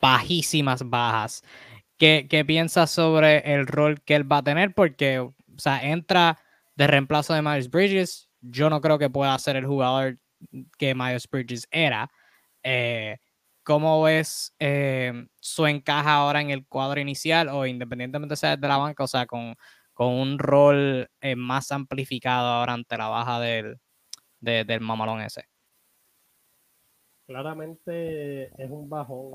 bajísimas 0.00 0.88
bajas. 0.88 1.42
¿Qué, 1.96 2.44
piensas 2.46 2.90
sobre 2.90 3.54
el 3.54 3.66
rol 3.66 4.00
que 4.02 4.14
él 4.14 4.30
va 4.30 4.38
a 4.38 4.44
tener? 4.44 4.72
Porque, 4.72 5.18
o 5.18 5.34
sea, 5.56 5.82
entra 5.82 6.38
de 6.76 6.86
reemplazo 6.86 7.34
de 7.34 7.42
Miles 7.42 7.70
Bridges. 7.70 8.28
Yo 8.40 8.70
no 8.70 8.80
creo 8.80 8.98
que 8.98 9.10
pueda 9.10 9.36
ser 9.40 9.56
el 9.56 9.66
jugador 9.66 10.18
que 10.78 10.94
Miles 10.94 11.28
Bridges 11.28 11.66
era. 11.72 12.08
Eh, 12.62 13.18
¿Cómo 13.62 14.02
ves 14.02 14.54
eh, 14.58 15.26
su 15.40 15.66
encaja 15.66 16.14
ahora 16.14 16.40
en 16.40 16.50
el 16.50 16.66
cuadro 16.66 17.00
inicial 17.00 17.48
o 17.48 17.66
independientemente 17.66 18.36
sea 18.36 18.56
de 18.56 18.68
la 18.68 18.78
banca, 18.78 19.04
o 19.04 19.08
sea, 19.08 19.26
con, 19.26 19.54
con 19.92 20.14
un 20.14 20.38
rol 20.38 21.08
eh, 21.20 21.36
más 21.36 21.70
amplificado 21.70 22.46
ahora 22.48 22.72
ante 22.72 22.96
la 22.96 23.08
baja 23.08 23.40
del, 23.40 23.78
del 24.40 24.80
mamalón 24.80 25.20
ese? 25.20 25.44
Claramente 27.26 28.44
es 28.62 28.70
un 28.70 28.88
bajón 28.88 29.32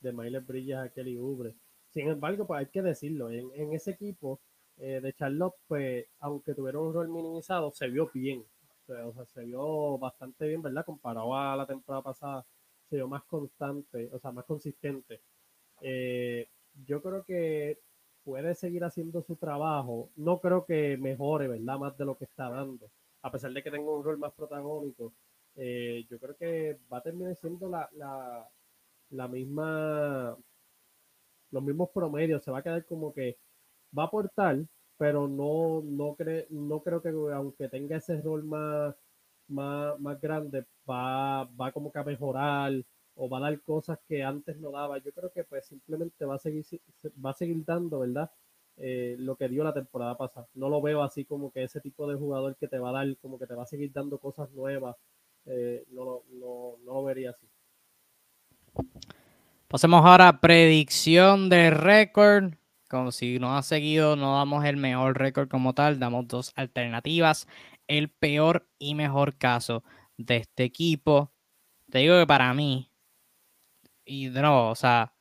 de 0.00 0.12
Miles 0.12 0.46
Bridges 0.46 0.76
a 0.76 0.88
Kelly 0.88 1.16
Oubre. 1.16 1.54
Sin 1.90 2.08
embargo, 2.08 2.46
pues 2.46 2.60
hay 2.60 2.66
que 2.66 2.82
decirlo, 2.82 3.30
en, 3.30 3.72
ese 3.72 3.92
equipo 3.92 4.40
eh, 4.76 5.00
de 5.02 5.12
Charlotte, 5.14 5.56
pues 5.66 6.06
aunque 6.20 6.54
tuvieron 6.54 6.88
un 6.88 6.94
rol 6.94 7.08
minimizado, 7.08 7.70
se 7.72 7.88
vio 7.88 8.10
bien. 8.12 8.44
O 8.90 9.12
sea, 9.12 9.24
se 9.26 9.44
vio 9.44 9.98
bastante 9.98 10.46
bien, 10.48 10.62
¿verdad? 10.62 10.84
Comparado 10.84 11.36
a 11.36 11.56
la 11.56 11.66
temporada 11.66 12.02
pasada, 12.02 12.46
se 12.88 12.96
vio 12.96 13.08
más 13.08 13.24
constante, 13.24 14.08
o 14.12 14.18
sea, 14.18 14.32
más 14.32 14.44
consistente. 14.44 15.20
Eh, 15.80 16.48
yo 16.86 17.02
creo 17.02 17.24
que 17.24 17.78
puede 18.24 18.54
seguir 18.54 18.84
haciendo 18.84 19.22
su 19.22 19.36
trabajo. 19.36 20.10
No 20.16 20.40
creo 20.40 20.64
que 20.66 20.96
mejore, 20.98 21.48
¿verdad? 21.48 21.78
Más 21.78 21.96
de 21.98 22.04
lo 22.04 22.16
que 22.16 22.24
está 22.24 22.48
dando. 22.50 22.90
A 23.22 23.30
pesar 23.32 23.52
de 23.52 23.62
que 23.62 23.70
tenga 23.70 23.90
un 23.90 24.04
rol 24.04 24.18
más 24.18 24.32
protagónico, 24.34 25.12
eh, 25.56 26.06
yo 26.08 26.18
creo 26.18 26.36
que 26.36 26.78
va 26.92 26.98
a 26.98 27.02
terminar 27.02 27.34
siendo 27.36 27.68
la, 27.68 27.88
la 29.10 29.28
misma, 29.28 30.36
los 31.50 31.62
mismos 31.62 31.90
promedios, 31.90 32.42
se 32.42 32.50
va 32.50 32.58
a 32.58 32.62
quedar 32.62 32.84
como 32.86 33.12
que 33.12 33.38
va 33.96 34.04
a 34.04 34.06
aportar, 34.06 34.58
pero 34.98 35.28
no, 35.28 35.80
no, 35.84 36.16
no 36.50 36.82
creo 36.82 37.00
que 37.00 37.08
aunque 37.32 37.68
tenga 37.68 37.96
ese 37.96 38.20
rol 38.20 38.44
más, 38.44 38.94
más, 39.48 39.98
más 40.00 40.20
grande, 40.20 40.64
va, 40.88 41.44
va 41.44 41.72
como 41.72 41.92
que 41.92 41.98
a 42.00 42.04
mejorar 42.04 42.72
o 43.14 43.28
va 43.28 43.38
a 43.38 43.42
dar 43.42 43.60
cosas 43.62 43.98
que 44.08 44.22
antes 44.22 44.58
no 44.58 44.72
daba. 44.72 44.98
Yo 44.98 45.12
creo 45.12 45.32
que 45.32 45.44
pues 45.44 45.66
simplemente 45.66 46.24
va 46.24 46.34
a 46.34 46.38
seguir, 46.38 46.64
va 47.24 47.30
a 47.30 47.34
seguir 47.34 47.64
dando, 47.64 48.00
¿verdad? 48.00 48.30
Eh, 48.76 49.16
lo 49.18 49.36
que 49.36 49.48
dio 49.48 49.64
la 49.64 49.72
temporada 49.72 50.16
pasada. 50.16 50.46
No 50.54 50.68
lo 50.68 50.80
veo 50.80 51.02
así 51.02 51.24
como 51.24 51.50
que 51.52 51.64
ese 51.64 51.80
tipo 51.80 52.08
de 52.08 52.16
jugador 52.16 52.56
que 52.56 52.68
te 52.68 52.78
va 52.78 52.90
a 52.90 52.92
dar, 52.92 53.16
como 53.18 53.38
que 53.38 53.46
te 53.46 53.54
va 53.54 53.64
a 53.64 53.66
seguir 53.66 53.92
dando 53.92 54.18
cosas 54.18 54.50
nuevas. 54.52 54.96
Eh, 55.46 55.84
no, 55.90 56.22
no, 56.32 56.76
no 56.84 56.94
lo 56.94 57.04
vería 57.04 57.30
así. 57.30 57.46
Pasemos 59.68 60.04
ahora 60.04 60.28
a 60.28 60.40
predicción 60.40 61.48
de 61.48 61.70
récord. 61.70 62.54
Como 62.88 63.12
si 63.12 63.38
no 63.38 63.56
ha 63.56 63.62
seguido, 63.62 64.16
no 64.16 64.36
damos 64.36 64.64
el 64.64 64.76
mejor 64.78 65.18
récord 65.18 65.48
como 65.48 65.74
tal, 65.74 65.98
damos 65.98 66.26
dos 66.28 66.52
alternativas. 66.56 67.46
El 67.86 68.10
peor 68.10 68.68
y 68.78 68.94
mejor 68.94 69.36
caso 69.38 69.84
de 70.16 70.36
este 70.38 70.64
equipo. 70.64 71.32
Te 71.90 71.98
digo 71.98 72.18
que 72.18 72.26
para 72.26 72.52
mí, 72.54 72.90
y 74.04 74.28
de 74.28 74.40
nuevo, 74.42 74.70
o 74.70 74.74
sea, 74.74 75.14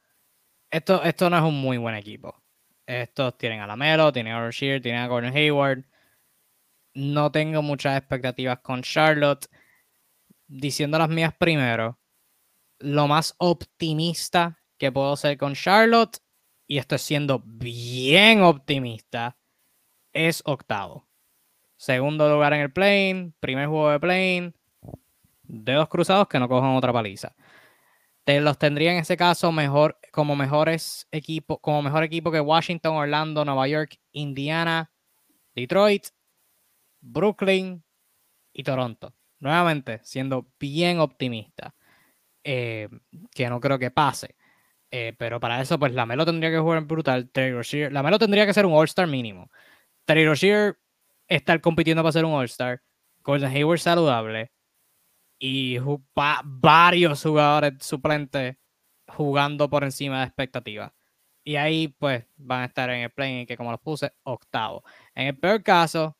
esto, 0.71 1.03
esto 1.03 1.29
no 1.29 1.37
es 1.37 1.43
un 1.43 1.59
muy 1.61 1.77
buen 1.77 1.95
equipo. 1.95 2.41
Estos 2.85 3.37
tienen 3.37 3.59
a 3.61 3.67
Lamelo, 3.67 4.13
tienen 4.13 4.33
a 4.33 4.49
Shear, 4.49 4.81
tienen 4.81 5.01
a 5.01 5.07
Gordon 5.07 5.35
Hayward. 5.35 5.85
No 6.93 7.31
tengo 7.31 7.61
muchas 7.61 7.97
expectativas 7.97 8.59
con 8.59 8.81
Charlotte. 8.81 9.47
Diciendo 10.47 10.97
las 10.97 11.09
mías 11.09 11.33
primero, 11.37 11.99
lo 12.79 13.07
más 13.07 13.35
optimista 13.39 14.59
que 14.77 14.91
puedo 14.91 15.15
ser 15.17 15.37
con 15.37 15.53
Charlotte, 15.53 16.19
y 16.67 16.77
estoy 16.77 16.99
siendo 16.99 17.41
bien 17.45 18.41
optimista, 18.41 19.37
es 20.13 20.43
octavo. 20.45 21.07
Segundo 21.77 22.29
lugar 22.29 22.53
en 22.53 22.61
el 22.61 22.71
plane, 22.71 23.33
primer 23.39 23.67
juego 23.67 23.91
de 23.91 23.99
plane, 23.99 24.53
dedos 25.43 25.87
cruzados 25.87 26.27
que 26.27 26.39
no 26.39 26.49
cojan 26.49 26.75
otra 26.75 26.91
paliza. 26.91 27.35
Te 28.23 28.41
los 28.41 28.57
tendría 28.57 28.91
en 28.91 28.97
ese 28.97 29.15
caso 29.15 29.51
mejor, 29.53 29.97
como 30.11 30.35
mejores 30.35 31.07
equipos, 31.11 31.59
como 31.61 31.81
mejor 31.81 32.03
equipo 32.03 32.31
que 32.31 32.41
Washington, 32.41 32.97
Orlando, 32.97 33.45
Nueva 33.45 33.67
York, 33.69 33.97
Indiana, 34.11 34.91
Detroit, 35.55 36.07
Brooklyn 36.99 37.83
y 38.51 38.63
Toronto. 38.63 39.13
Nuevamente, 39.39 40.01
siendo 40.03 40.47
bien 40.59 40.99
optimista. 40.99 41.73
Eh, 42.43 42.87
que 43.31 43.49
no 43.49 43.59
creo 43.59 43.77
que 43.77 43.91
pase. 43.91 44.36
Eh, 44.91 45.13
pero 45.17 45.39
para 45.39 45.61
eso, 45.61 45.77
pues 45.79 45.93
la 45.93 46.05
Melo 46.05 46.25
tendría 46.25 46.49
que 46.49 46.59
jugar 46.59 46.81
brutal. 46.85 47.29
La 47.91 48.03
Melo 48.03 48.19
tendría 48.19 48.45
que 48.45 48.53
ser 48.53 48.65
un 48.65 48.73
All-Star 48.73 49.07
mínimo. 49.07 49.51
Terry 50.05 50.25
Rozier 50.25 50.79
estar 51.27 51.59
compitiendo 51.61 52.03
para 52.03 52.13
ser 52.13 52.25
un 52.25 52.33
All-Star. 52.33 52.81
Gordon 53.23 53.51
Hayward 53.51 53.79
saludable. 53.79 54.51
Y 55.39 55.77
varios 56.45 57.23
jugadores 57.23 57.73
suplentes 57.81 58.57
jugando 59.07 59.69
por 59.69 59.83
encima 59.83 60.19
de 60.19 60.25
expectativas. 60.27 60.93
Y 61.43 61.57
ahí, 61.57 61.89
pues, 61.89 62.25
van 62.37 62.61
a 62.63 62.65
estar 62.65 62.89
en 62.89 63.01
el 63.03 63.11
play 63.11 63.45
que, 63.45 63.57
como 63.57 63.71
los 63.71 63.81
puse, 63.81 64.13
octavo. 64.23 64.83
En 65.15 65.27
el 65.27 65.37
peor 65.39 65.63
caso, 65.63 66.17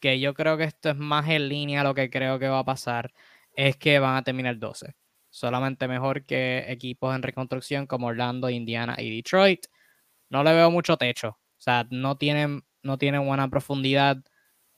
que 0.00 0.20
yo 0.20 0.34
creo 0.34 0.56
que 0.58 0.64
esto 0.64 0.90
es 0.90 0.96
más 0.96 1.28
en 1.28 1.48
línea 1.48 1.82
a 1.82 1.84
lo 1.84 1.94
que 1.94 2.10
creo 2.10 2.38
que 2.38 2.48
va 2.48 2.60
a 2.60 2.64
pasar, 2.64 3.12
es 3.54 3.76
que 3.76 3.98
van 3.98 4.16
a 4.16 4.22
terminar 4.24 4.58
12 4.58 4.96
solamente 5.36 5.86
mejor 5.86 6.24
que 6.24 6.64
equipos 6.68 7.14
en 7.14 7.22
reconstrucción 7.22 7.86
como 7.86 8.06
Orlando, 8.06 8.48
Indiana 8.48 8.96
y 8.98 9.14
Detroit. 9.14 9.66
No 10.30 10.42
le 10.42 10.54
veo 10.54 10.70
mucho 10.70 10.96
techo, 10.96 11.28
o 11.30 11.38
sea, 11.58 11.86
no 11.90 12.16
tienen, 12.16 12.64
no 12.82 12.98
tienen 12.98 13.26
buena 13.26 13.48
profundidad. 13.50 14.16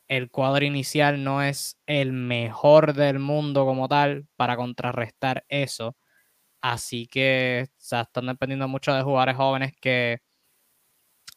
El 0.08 0.30
cuadro 0.30 0.64
inicial 0.64 1.22
no 1.22 1.42
es 1.42 1.78
el 1.86 2.12
mejor 2.12 2.94
del 2.94 3.20
mundo 3.20 3.66
como 3.66 3.88
tal 3.88 4.26
para 4.36 4.56
contrarrestar 4.56 5.44
eso. 5.48 5.96
Así 6.62 7.06
que 7.06 7.68
o 7.68 7.74
sea, 7.78 8.02
están 8.02 8.26
dependiendo 8.26 8.68
mucho 8.68 8.92
de 8.94 9.02
jugadores 9.02 9.36
jóvenes 9.36 9.72
que 9.80 10.20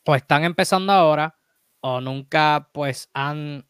pues 0.03 0.23
están 0.23 0.43
empezando 0.45 0.93
ahora 0.93 1.35
o 1.81 2.01
nunca 2.01 2.69
pues 2.73 3.09
han 3.13 3.67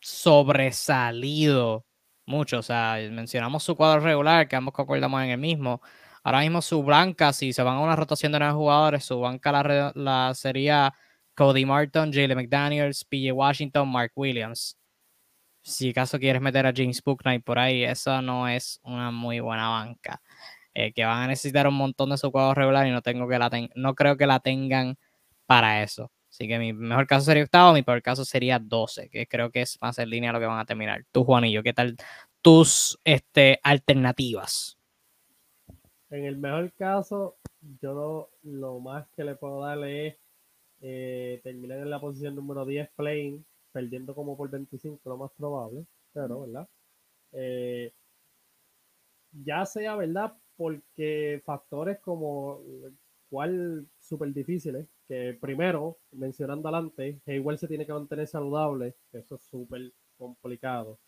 sobresalido 0.00 1.86
mucho. 2.26 2.58
O 2.58 2.62
sea, 2.62 2.98
mencionamos 3.10 3.62
su 3.62 3.76
cuadro 3.76 4.00
regular, 4.00 4.48
que 4.48 4.56
ambos 4.56 4.74
concordamos 4.74 5.22
en 5.22 5.30
el 5.30 5.38
mismo. 5.38 5.80
Ahora 6.24 6.40
mismo 6.40 6.62
su 6.62 6.82
blanca, 6.82 7.32
si 7.32 7.52
se 7.52 7.62
van 7.62 7.76
a 7.76 7.80
una 7.80 7.96
rotación 7.96 8.32
de 8.32 8.38
nueve 8.38 8.54
jugadores, 8.54 9.04
su 9.04 9.20
banca 9.20 9.92
la, 9.94 10.32
sería 10.34 10.94
Cody 11.34 11.64
Martin, 11.64 12.12
Jalen 12.12 12.36
McDaniels, 12.36 13.04
PJ 13.04 13.32
Washington, 13.32 13.88
Mark 13.88 14.12
Williams. 14.14 14.78
Si 15.62 15.90
acaso 15.90 16.18
quieres 16.18 16.42
meter 16.42 16.66
a 16.66 16.72
James 16.74 17.02
Booknight 17.02 17.44
por 17.44 17.58
ahí, 17.58 17.84
esa 17.84 18.22
no 18.22 18.48
es 18.48 18.80
una 18.84 19.10
muy 19.10 19.40
buena 19.40 19.68
banca. 19.68 20.20
Eh, 20.74 20.92
que 20.92 21.04
van 21.04 21.24
a 21.24 21.26
necesitar 21.28 21.66
un 21.68 21.74
montón 21.74 22.10
de 22.10 22.18
su 22.18 22.32
cuadro 22.32 22.54
regular 22.54 22.86
y 22.86 22.90
no, 22.90 23.02
tengo 23.02 23.28
que 23.28 23.38
la 23.38 23.50
no 23.74 23.94
creo 23.94 24.16
que 24.16 24.26
la 24.26 24.40
tengan 24.40 24.96
para 25.46 25.82
eso. 25.82 26.10
Así 26.32 26.48
que 26.48 26.58
mi 26.58 26.72
mejor 26.72 27.06
caso 27.06 27.26
sería 27.26 27.44
octavo, 27.44 27.74
mi 27.74 27.82
peor 27.82 28.00
caso 28.00 28.24
sería 28.24 28.58
12, 28.58 29.10
que 29.10 29.26
creo 29.26 29.50
que 29.50 29.60
es 29.60 29.78
más 29.82 29.98
en 29.98 30.08
línea 30.08 30.30
a 30.30 30.32
lo 30.32 30.40
que 30.40 30.46
van 30.46 30.58
a 30.58 30.64
terminar. 30.64 31.04
Tú, 31.12 31.24
Juanillo, 31.24 31.62
¿qué 31.62 31.74
tal 31.74 31.94
tus 32.40 32.98
este, 33.04 33.60
alternativas? 33.62 34.78
En 36.08 36.24
el 36.24 36.38
mejor 36.38 36.72
caso, 36.72 37.36
yo 37.82 38.30
lo, 38.44 38.80
más 38.80 39.06
que 39.14 39.24
le 39.24 39.34
puedo 39.34 39.60
darle 39.60 40.06
es 40.06 40.16
eh, 40.80 41.40
terminar 41.44 41.80
en 41.80 41.90
la 41.90 42.00
posición 42.00 42.34
número 42.34 42.64
10 42.64 42.88
playing, 42.96 43.44
perdiendo 43.70 44.14
como 44.14 44.34
por 44.34 44.48
25, 44.48 45.00
lo 45.04 45.18
más 45.18 45.32
probable, 45.36 45.84
pero, 46.14 46.40
¿verdad? 46.40 46.66
Eh, 47.32 47.92
ya 49.44 49.66
sea, 49.66 49.96
¿verdad? 49.96 50.32
Porque 50.56 51.42
factores 51.44 51.98
como 52.00 52.62
cuál 53.32 53.88
súper 53.98 54.30
difíciles, 54.34 54.86
que 55.08 55.38
primero, 55.40 55.98
mencionando 56.10 56.68
adelante, 56.68 57.18
igual 57.26 57.56
se 57.56 57.66
tiene 57.66 57.86
que 57.86 57.92
mantener 57.94 58.26
saludable, 58.26 58.94
eso 59.10 59.36
es 59.36 59.42
súper 59.42 59.90
complicado. 60.18 60.98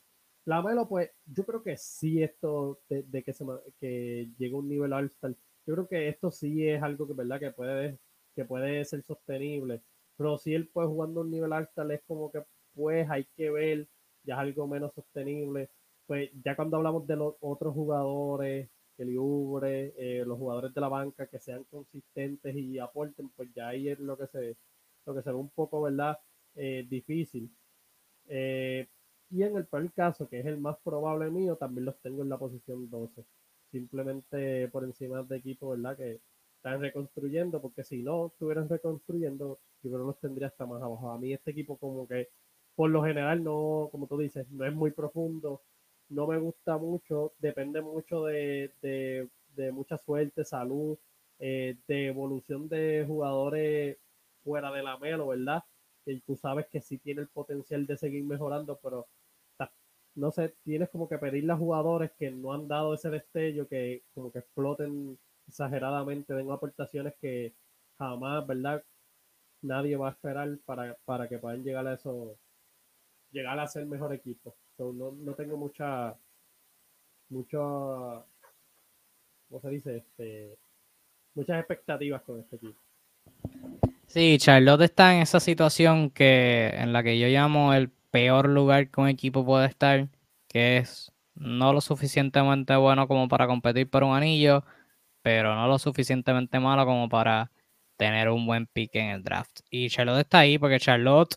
La 0.47 0.63
Melo, 0.63 0.89
pues, 0.89 1.11
yo 1.27 1.45
creo 1.45 1.63
que 1.63 1.77
sí 1.77 2.23
esto 2.23 2.81
de, 2.89 3.23
que, 3.23 3.33
se, 3.35 3.45
que 3.79 4.31
llegue 4.39 4.55
a 4.55 4.59
un 4.59 4.69
nivel 4.71 4.95
alto, 4.95 5.29
yo 5.67 5.75
creo 5.75 5.87
que 5.87 6.09
esto 6.09 6.31
sí 6.31 6.67
es 6.67 6.83
algo 6.83 7.07
que, 7.07 7.13
¿verdad? 7.13 7.41
que 7.41 7.51
puede, 7.51 7.99
que 8.35 8.47
puede 8.47 8.83
ser 8.87 9.03
sostenible, 9.03 9.83
pero 10.17 10.39
si 10.39 10.55
él 10.55 10.71
pues 10.73 10.89
jugando 10.89 11.21
a 11.21 11.25
un 11.25 11.31
nivel 11.31 11.53
alto 11.53 11.91
es 11.91 12.01
como 12.07 12.33
que 12.33 12.43
pues 12.75 13.07
hay 13.11 13.27
que 13.37 13.51
ver, 13.51 13.87
ya 14.23 14.35
es 14.37 14.41
algo 14.41 14.67
menos 14.67 14.95
sostenible, 14.95 15.69
pues 16.07 16.31
ya 16.43 16.57
cuando 16.57 16.79
hablamos 16.79 17.07
de 17.07 17.17
los 17.17 17.35
otros 17.41 17.75
jugadores, 17.75 18.71
que 18.97 19.05
libre, 19.05 19.95
eh, 19.97 20.25
los 20.27 20.39
jugadores 20.39 20.75
de 20.75 20.81
la 20.81 20.89
banca 20.89 21.27
que 21.27 21.39
sean 21.39 21.65
consistentes 21.65 22.55
y 22.57 22.79
aporten, 22.79 23.29
pues 23.31 23.49
ya 23.55 23.69
ahí 23.69 23.89
es 23.89 23.99
lo 23.99 24.17
que 24.17 24.27
se, 24.29 24.57
lo 25.07 25.15
que 25.15 25.23
se 25.23 25.31
ve 25.31 25.37
un 25.37 25.51
poco, 25.51 25.83
¿verdad? 25.83 26.19
Eh, 26.55 26.87
difícil. 26.89 27.51
Eh, 28.29 28.89
y 29.31 29.43
en 29.43 29.57
el 29.57 29.67
peor 29.67 29.93
caso, 29.93 30.29
que 30.29 30.41
es 30.41 30.47
el 30.47 30.59
más 30.59 30.77
probable 30.85 31.31
mío, 31.31 31.57
también 31.57 31.87
los 31.87 31.99
tengo 32.01 32.23
en 32.23 32.29
la 32.29 32.39
posición 32.39 32.89
12. 32.91 33.25
Simplemente 33.71 34.69
por 34.69 34.85
encima 34.85 35.23
de 35.23 35.37
equipo, 35.37 35.71
¿verdad? 35.71 35.97
Que 35.97 36.21
están 36.57 36.81
reconstruyendo, 36.81 37.61
porque 37.61 37.85
si 37.85 38.03
no 38.03 38.29
estuvieran 38.29 38.69
reconstruyendo, 38.69 39.59
yo 39.83 39.91
creo 39.91 40.03
que 40.03 40.07
los 40.07 40.21
tendría 40.21 40.49
hasta 40.49 40.67
más 40.67 40.83
abajo. 40.83 41.11
A 41.11 41.19
mí 41.19 41.33
este 41.33 41.51
equipo 41.51 41.77
como 41.79 42.07
que, 42.09 42.29
por 42.77 42.91
lo 42.91 43.03
general, 43.05 43.43
no, 43.45 43.89
como 43.93 44.07
tú 44.07 44.19
dices, 44.19 44.51
no 44.51 44.65
es 44.65 44.75
muy 44.75 44.91
profundo 44.93 45.63
no 46.09 46.27
me 46.27 46.39
gusta 46.39 46.77
mucho, 46.79 47.35
depende 47.39 47.81
mucho 47.81 48.25
de, 48.25 49.29
mucha 49.73 49.99
suerte, 49.99 50.45
salud, 50.45 50.99
eh, 51.39 51.77
de 51.89 52.07
evolución 52.09 52.69
de 52.69 53.05
jugadores 53.07 53.99
fuera 54.43 54.71
de 54.73 54.83
la 54.83 54.99
melo, 54.99 55.29
¿verdad? 55.29 55.65
Que 56.05 56.21
tú 56.27 56.37
sabes 56.37 56.67
que 56.69 56.81
sí 56.81 56.99
tiene 56.99 57.23
el 57.23 57.29
potencial 57.29 57.87
de 57.87 57.97
seguir 57.97 58.25
mejorando, 58.25 58.79
pero 58.83 59.09
no 60.17 60.31
sé, 60.31 60.55
tienes 60.65 60.91
como 60.91 61.09
que 61.09 61.19
pedirle 61.19 61.53
a 61.53 61.57
jugadores 61.57 62.13
que 62.19 62.31
no 62.31 62.53
han 62.53 62.69
dado 62.69 62.95
ese 62.95 63.11
destello, 63.11 63.67
que 63.69 64.05
como 64.15 64.31
que 64.33 64.41
exploten 64.41 65.19
exageradamente, 65.49 66.35
den 66.35 66.51
aportaciones 66.51 67.15
que 67.21 67.55
jamás, 67.99 68.47
¿verdad? 68.47 68.85
Nadie 69.63 69.97
va 69.97 70.09
a 70.11 70.13
esperar 70.13 70.59
para, 70.67 70.97
para 71.05 71.29
que 71.29 71.39
puedan 71.39 71.65
llegar 71.65 71.87
a 71.89 71.95
eso, 71.95 72.37
llegar 73.33 73.59
a 73.59 73.67
ser 73.67 73.87
mejor 73.87 74.13
equipo 74.15 74.55
no, 74.79 75.35
tengo 75.35 75.57
mucha, 75.57 76.17
mucho, 77.29 78.27
¿cómo 79.49 79.61
se 79.61 79.69
dice? 79.71 79.97
Este, 79.99 80.59
muchas 81.35 81.59
expectativas 81.59 82.23
con 82.23 82.41
este 82.41 82.57
equipo. 82.57 82.81
Sí, 84.07 84.39
Charlotte 84.39 84.83
está 84.83 85.15
en 85.15 85.23
esa 85.23 85.41
situación 85.41 86.11
que 86.11 86.69
en 86.75 86.93
la 86.93 87.03
que 87.03 87.19
yo 87.19 87.27
llamo 87.29 87.75
el 87.75 87.91
peor 88.11 88.49
lugar 88.49 88.91
que 88.91 89.01
un 89.01 89.09
equipo 89.09 89.45
puede 89.45 89.67
estar, 89.67 90.09
que 90.49 90.79
es 90.79 91.13
no 91.35 91.73
lo 91.73 91.81
suficientemente 91.81 92.77
bueno 92.77 93.09
como 93.09 93.29
para 93.29 93.47
competir 93.47 93.89
por 93.91 94.05
un 94.05 94.15
anillo, 94.15 94.65
pero 95.23 95.55
no 95.55 95.67
lo 95.67 95.79
suficientemente 95.79 96.61
malo 96.61 96.85
como 96.87 97.09
para 97.09 97.51
tener 97.97 98.29
un 98.29 98.47
buen 98.47 98.67
pick 98.67 98.95
en 98.97 99.07
el 99.11 99.23
draft. 99.23 99.61
Y 99.71 99.89
Charlotte 99.89 100.21
está 100.21 100.41
ahí 100.41 100.59
porque 100.59 100.79
Charlotte 100.79 101.35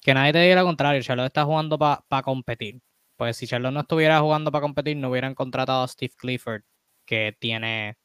que 0.00 0.14
nadie 0.14 0.32
te 0.32 0.40
diga 0.40 0.56
lo 0.56 0.64
contrario, 0.64 1.02
Charlotte 1.02 1.26
está 1.26 1.44
jugando 1.44 1.78
para 1.78 2.22
competir. 2.22 2.80
Pues 3.16 3.36
si 3.36 3.46
Charlotte 3.46 3.72
no 3.74 3.80
estuviera 3.80 4.20
jugando 4.20 4.50
para 4.50 4.62
competir, 4.62 4.96
no 4.96 5.10
hubieran 5.10 5.34
contratado 5.34 5.82
a 5.82 5.88
Steve 5.88 6.14
Clifford, 6.16 6.62
que 7.04 7.36
tiene. 7.38 7.98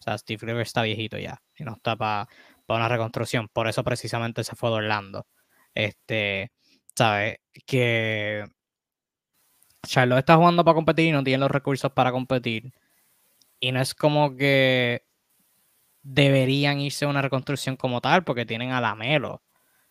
O 0.00 0.02
sea, 0.02 0.18
Steve 0.18 0.38
Clifford 0.38 0.62
está 0.62 0.82
viejito 0.82 1.18
ya 1.18 1.42
y 1.56 1.64
no 1.64 1.74
está 1.74 1.96
para 1.96 2.28
una 2.68 2.88
reconstrucción. 2.88 3.48
Por 3.48 3.68
eso 3.68 3.84
precisamente 3.84 4.44
se 4.44 4.56
fue 4.56 4.70
de. 4.70 5.26
Este, 5.74 6.52
¿sabes? 6.94 7.38
Que 7.66 8.44
Charlotte 9.86 10.20
está 10.20 10.36
jugando 10.36 10.64
para 10.64 10.74
competir 10.74 11.06
y 11.06 11.12
no 11.12 11.24
tiene 11.24 11.40
los 11.40 11.50
recursos 11.50 11.92
para 11.92 12.12
competir. 12.12 12.72
Y 13.60 13.72
no 13.72 13.80
es 13.80 13.94
como 13.94 14.36
que 14.36 15.04
deberían 16.02 16.80
irse 16.80 17.04
a 17.04 17.08
una 17.08 17.22
reconstrucción 17.22 17.76
como 17.76 18.00
tal 18.00 18.24
porque 18.24 18.46
tienen 18.46 18.72
a 18.72 18.80
Lamelo. 18.80 19.42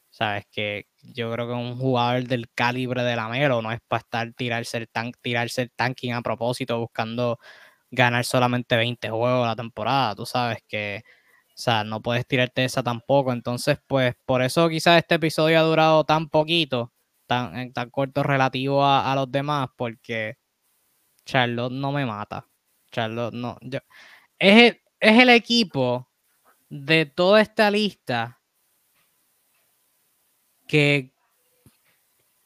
Sabes 0.09 0.45
que 0.51 0.87
yo 1.13 1.31
creo 1.31 1.47
que 1.47 1.53
un 1.53 1.77
jugador 1.77 2.23
del 2.25 2.49
calibre 2.53 3.03
de 3.03 3.15
Lamelo 3.15 3.61
no 3.61 3.71
es 3.71 3.79
para 3.87 4.01
estar 4.01 4.33
tirarse 4.33 4.77
el, 4.77 4.87
tan, 4.89 5.11
tirarse 5.21 5.63
el 5.63 5.71
tanking 5.71 6.13
a 6.13 6.21
propósito 6.21 6.79
buscando 6.79 7.39
ganar 7.91 8.25
solamente 8.25 8.75
20 8.77 9.09
juegos 9.09 9.47
la 9.47 9.55
temporada. 9.55 10.15
Tú 10.15 10.25
sabes 10.25 10.59
que, 10.67 11.03
o 11.49 11.53
sea, 11.55 11.83
no 11.83 12.01
puedes 12.01 12.27
tirarte 12.27 12.65
esa 12.65 12.83
tampoco. 12.83 13.33
Entonces, 13.33 13.79
pues, 13.87 14.15
por 14.25 14.41
eso 14.41 14.69
quizás 14.69 14.97
este 14.99 15.15
episodio 15.15 15.59
ha 15.59 15.63
durado 15.63 16.03
tan 16.05 16.29
poquito, 16.29 16.93
tan, 17.27 17.73
tan 17.73 17.89
corto 17.91 18.23
relativo 18.23 18.83
a, 18.85 19.11
a 19.11 19.15
los 19.15 19.31
demás, 19.31 19.69
porque 19.77 20.37
Charlotte 21.25 21.71
no 21.73 21.91
me 21.91 22.05
mata. 22.05 22.47
Charlotte 22.91 23.33
no. 23.33 23.57
Yo, 23.61 23.79
es, 24.39 24.77
es 24.99 25.19
el 25.19 25.29
equipo 25.29 26.09
de 26.69 27.05
toda 27.05 27.41
esta 27.41 27.71
lista 27.71 28.41
que 30.67 31.11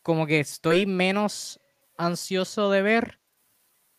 como 0.01 0.25
que 0.25 0.39
estoy 0.39 0.85
menos 0.85 1.59
ansioso 1.97 2.69
de 2.71 2.81
ver. 2.81 3.19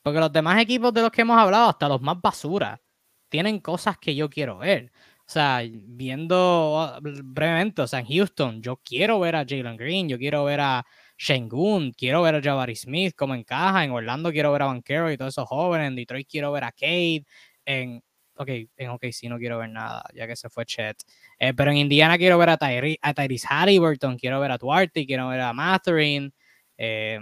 Porque 0.03 0.19
los 0.21 0.33
demás 0.33 0.61
equipos 0.61 0.93
de 0.95 1.03
los 1.03 1.11
que 1.11 1.23
hemos 1.23 1.39
hablado, 1.39 1.69
hasta 1.69 1.89
los 1.89 2.01
más 2.01 2.21
basura, 2.21 2.81
tienen 3.29 3.61
cosas 3.61 3.99
que 3.99 4.15
yo 4.15 4.31
quiero 4.31 4.59
ver. 4.59 4.93
O 5.21 5.33
sea, 5.33 5.63
viendo 5.71 6.99
brevemente, 7.01 7.83
o 7.83 7.87
sea, 7.87 8.01
en 8.01 8.07
Houston, 8.07 8.63
yo 8.63 8.77
quiero 8.79 9.21
ver 9.21 9.37
a 9.37 9.45
Jalen 9.49 9.77
Green, 9.77 10.09
yo 10.09 10.19
quiero 10.19 10.45
ver 10.45 10.61
a 10.61 10.85
Shengun, 11.17 11.93
quiero 11.93 12.23
ver 12.23 12.35
a 12.37 12.43
Jabari 12.43 12.75
Smith 12.75 13.15
como 13.15 13.35
encaja, 13.35 13.85
en 13.85 13.93
Orlando 13.93 14.33
quiero 14.33 14.51
ver 14.53 14.63
a 14.63 14.67
Banquero 14.67 15.13
y 15.13 15.17
todos 15.17 15.35
esos 15.35 15.47
jóvenes, 15.47 15.89
en 15.89 15.97
Detroit 15.97 16.27
quiero 16.29 16.51
ver 16.51 16.65
a 16.65 16.73
Cade, 16.73 17.25
en 17.65 18.03
ok, 18.41 18.49
en 18.77 18.89
OKC 18.89 19.29
no 19.29 19.39
quiero 19.39 19.59
ver 19.59 19.69
nada, 19.69 20.03
ya 20.15 20.27
que 20.27 20.35
se 20.35 20.49
fue 20.49 20.65
Chet. 20.65 21.03
Eh, 21.39 21.53
pero 21.55 21.71
en 21.71 21.77
Indiana 21.77 22.17
quiero 22.17 22.39
ver 22.39 22.49
a, 22.49 22.57
Tyre, 22.57 22.99
a 23.03 23.13
Tyrese 23.13 23.47
Halliburton, 23.49 24.17
quiero 24.19 24.41
ver 24.41 24.51
a 24.51 24.59
Duarte, 24.59 25.07
quiero 25.07 25.29
ver 25.29 25.41
a 25.41 25.53
Matherin. 25.53 26.33
Eh, 26.79 27.21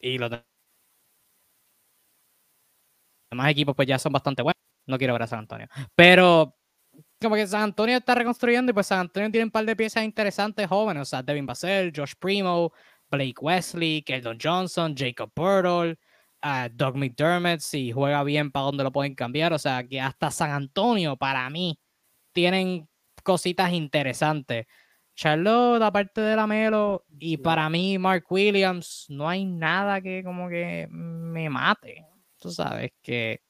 y 0.00 0.18
los 0.18 0.30
demás 3.30 3.50
equipos 3.50 3.76
pues 3.76 3.86
ya 3.86 3.98
son 3.98 4.12
bastante 4.12 4.42
buenos. 4.42 4.56
No 4.86 4.98
quiero 4.98 5.12
ver 5.12 5.22
a 5.22 5.26
San 5.26 5.40
Antonio. 5.40 5.68
Pero 5.94 6.56
como 7.20 7.36
que 7.36 7.46
San 7.46 7.62
Antonio 7.62 7.98
está 7.98 8.14
reconstruyendo 8.14 8.70
y 8.70 8.72
pues 8.74 8.86
San 8.86 9.00
Antonio 9.00 9.30
tiene 9.30 9.44
un 9.44 9.50
par 9.50 9.64
de 9.64 9.76
piezas 9.76 10.04
interesantes 10.04 10.66
jóvenes. 10.66 11.02
O 11.02 11.04
sea, 11.04 11.22
Devin 11.22 11.46
Vassell, 11.46 11.92
Josh 11.94 12.14
Primo, 12.18 12.72
Blake 13.10 13.34
Wesley, 13.40 14.02
Keldon 14.02 14.38
Johnson, 14.42 14.94
Jacob 14.96 15.30
Burtle, 15.36 15.98
uh, 16.44 16.68
Doug 16.72 16.96
McDermott, 16.96 17.60
si 17.60 17.92
juega 17.92 18.22
bien, 18.24 18.50
para 18.50 18.66
dónde 18.66 18.84
lo 18.84 18.92
pueden 18.92 19.14
cambiar. 19.14 19.52
O 19.52 19.58
sea, 19.58 19.86
que 19.86 20.00
hasta 20.00 20.30
San 20.30 20.50
Antonio, 20.50 21.16
para 21.16 21.48
mí, 21.50 21.78
tienen 22.32 22.88
cositas 23.22 23.72
interesantes. 23.72 24.66
Charlotte, 25.14 25.82
aparte 25.82 26.20
de 26.20 26.36
la 26.36 26.46
Melo, 26.46 27.04
y 27.18 27.36
para 27.36 27.68
mí, 27.68 27.98
Mark 27.98 28.24
Williams, 28.30 29.06
no 29.08 29.28
hay 29.28 29.44
nada 29.44 30.00
que 30.00 30.24
como 30.24 30.48
que 30.48 30.88
me 30.90 31.50
mate. 31.50 32.06
Tú 32.38 32.50
sabes 32.50 32.92
que. 33.02 33.42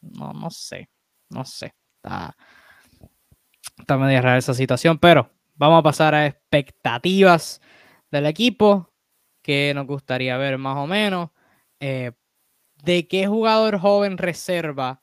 No, 0.00 0.32
no 0.32 0.50
sé. 0.50 0.88
No 1.28 1.44
sé. 1.44 1.74
Está, 1.96 2.36
está 3.78 3.96
medio 3.96 4.20
rara 4.20 4.38
esa 4.38 4.54
situación, 4.54 4.98
pero 4.98 5.30
vamos 5.54 5.78
a 5.78 5.82
pasar 5.82 6.14
a 6.14 6.26
expectativas 6.26 7.60
del 8.10 8.26
equipo 8.26 8.92
que 9.42 9.72
nos 9.74 9.86
gustaría 9.86 10.36
ver 10.36 10.58
más 10.58 10.76
o 10.76 10.86
menos. 10.86 11.30
Eh, 11.80 12.12
¿De 12.84 13.08
qué 13.08 13.26
jugador 13.26 13.78
joven 13.78 14.18
reserva? 14.18 15.02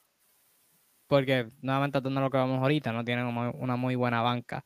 Porque 1.07 1.47
nuevamente 1.61 2.01
no 2.01 2.21
lo 2.21 2.29
que 2.29 2.37
vamos 2.37 2.59
ahorita, 2.61 2.91
no 2.91 3.03
tienen 3.03 3.27
una 3.27 3.75
muy 3.75 3.95
buena 3.95 4.21
banca. 4.21 4.65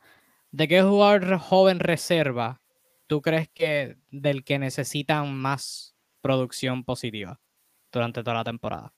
¿De 0.51 0.67
qué 0.67 0.81
jugador 0.81 1.37
joven 1.37 1.79
reserva 1.79 2.61
tú 3.07 3.21
crees 3.21 3.49
que 3.49 3.97
del 4.11 4.43
que 4.43 4.59
necesitan 4.59 5.33
más 5.35 5.95
producción 6.21 6.83
positiva 6.83 7.39
durante 7.91 8.21
toda 8.21 8.37
la 8.37 8.43
temporada? 8.43 8.93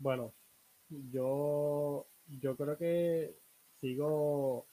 Bueno, 0.00 0.32
yo, 0.88 2.06
yo 2.26 2.56
creo 2.56 2.76
que 2.76 3.36
sigo, 3.80 4.66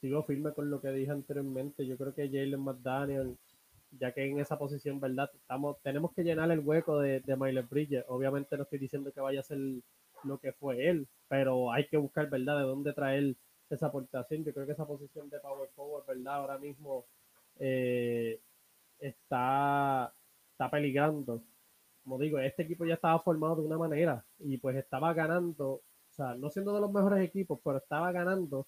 sigo 0.00 0.24
firme 0.24 0.52
con 0.52 0.70
lo 0.70 0.80
que 0.80 0.90
dije 0.90 1.10
anteriormente. 1.10 1.86
Yo 1.86 1.96
creo 1.96 2.14
que 2.14 2.28
Jalen 2.28 2.60
McDaniel 2.60 3.38
ya 3.98 4.12
que 4.12 4.24
en 4.24 4.40
esa 4.40 4.58
posición, 4.58 5.00
¿verdad? 5.00 5.30
Estamos, 5.34 5.76
tenemos 5.82 6.12
que 6.12 6.24
llenar 6.24 6.50
el 6.50 6.60
hueco 6.60 6.98
de, 7.00 7.20
de 7.20 7.36
Miles 7.36 7.68
Bridges. 7.68 8.04
Obviamente 8.08 8.56
no 8.56 8.64
estoy 8.64 8.78
diciendo 8.78 9.12
que 9.12 9.20
vaya 9.20 9.40
a 9.40 9.44
ser 9.44 9.58
lo 10.24 10.38
que 10.38 10.52
fue 10.52 10.88
él, 10.88 11.06
pero 11.28 11.72
hay 11.72 11.86
que 11.88 11.96
buscar, 11.96 12.28
¿verdad?, 12.30 12.58
de 12.58 12.64
dónde 12.64 12.92
traer 12.92 13.36
esa 13.70 13.86
aportación. 13.86 14.44
Yo 14.44 14.52
creo 14.52 14.66
que 14.66 14.72
esa 14.72 14.86
posición 14.86 15.28
de 15.28 15.40
power 15.40 15.68
forward, 15.74 16.06
¿verdad?, 16.06 16.34
ahora 16.34 16.58
mismo 16.58 17.06
eh, 17.58 18.40
está, 18.98 20.12
está 20.52 20.70
peligrando. 20.70 21.42
Como 22.04 22.18
digo, 22.18 22.38
este 22.38 22.62
equipo 22.62 22.84
ya 22.84 22.94
estaba 22.94 23.20
formado 23.20 23.56
de 23.56 23.62
una 23.62 23.78
manera 23.78 24.24
y 24.38 24.56
pues 24.58 24.76
estaba 24.76 25.12
ganando, 25.14 25.70
o 25.70 25.82
sea, 26.10 26.34
no 26.34 26.50
siendo 26.50 26.74
de 26.74 26.80
los 26.80 26.92
mejores 26.92 27.24
equipos, 27.24 27.60
pero 27.62 27.78
estaba 27.78 28.10
ganando 28.10 28.66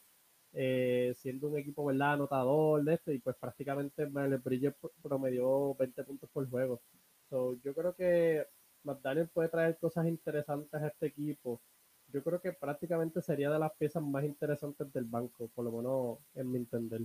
eh, 0.56 1.12
siendo 1.16 1.48
un 1.48 1.58
equipo 1.58 1.84
verdad 1.84 2.12
anotador 2.12 2.84
de 2.84 2.94
esto 2.94 3.10
y 3.10 3.18
pues 3.18 3.34
prácticamente 3.36 4.04
el 4.04 4.38
Bridges 4.38 4.74
promedió 5.02 5.74
20 5.74 6.04
puntos 6.04 6.30
por 6.30 6.48
juego. 6.48 6.80
yo 7.30 7.74
creo 7.74 7.94
que 7.94 8.46
McDaniel 8.84 9.28
puede 9.28 9.48
traer 9.48 9.76
cosas 9.78 10.06
interesantes 10.06 10.80
a 10.80 10.86
este 10.86 11.06
equipo. 11.06 11.60
Yo 12.12 12.22
creo 12.22 12.40
que 12.40 12.52
prácticamente 12.52 13.20
sería 13.20 13.50
de 13.50 13.58
las 13.58 13.72
piezas 13.72 14.02
más 14.02 14.24
interesantes 14.24 14.92
del 14.92 15.04
banco, 15.04 15.50
por 15.54 15.64
lo 15.64 15.72
menos 15.72 16.18
en 16.34 16.52
mi 16.52 16.58
entender. 16.58 17.00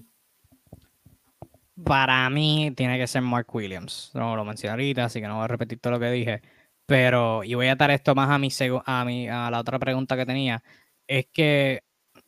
Para 1.84 2.30
mí 2.30 2.72
tiene 2.76 3.00
que 3.00 3.08
ser 3.08 3.24
Mark 3.24 3.48
Williams. 3.52 4.12
No 4.14 4.36
lo 4.36 4.46
mencioné 4.46 4.72
ahorita, 4.72 5.06
así 5.06 5.22
que 5.22 5.28
no 5.28 5.38
voy 5.38 5.46
a 5.46 5.48
repetir 5.48 5.80
todo 5.80 5.94
lo 5.94 6.00
que 6.00 6.12
dije. 6.12 6.42
Pero, 6.86 7.44
y 7.44 7.56
voy 7.56 7.68
a 7.68 7.76
dar 7.76 7.90
esto 7.92 8.14
más 8.14 8.30
a 8.30 8.38
mi, 8.38 8.50
a 8.86 9.06
mi 9.06 9.30
a 9.30 9.50
la 9.50 9.60
otra 9.60 9.80
pregunta 9.80 10.18
que 10.18 10.26
tenía, 10.26 10.62
es 11.08 11.28
que 11.32 11.82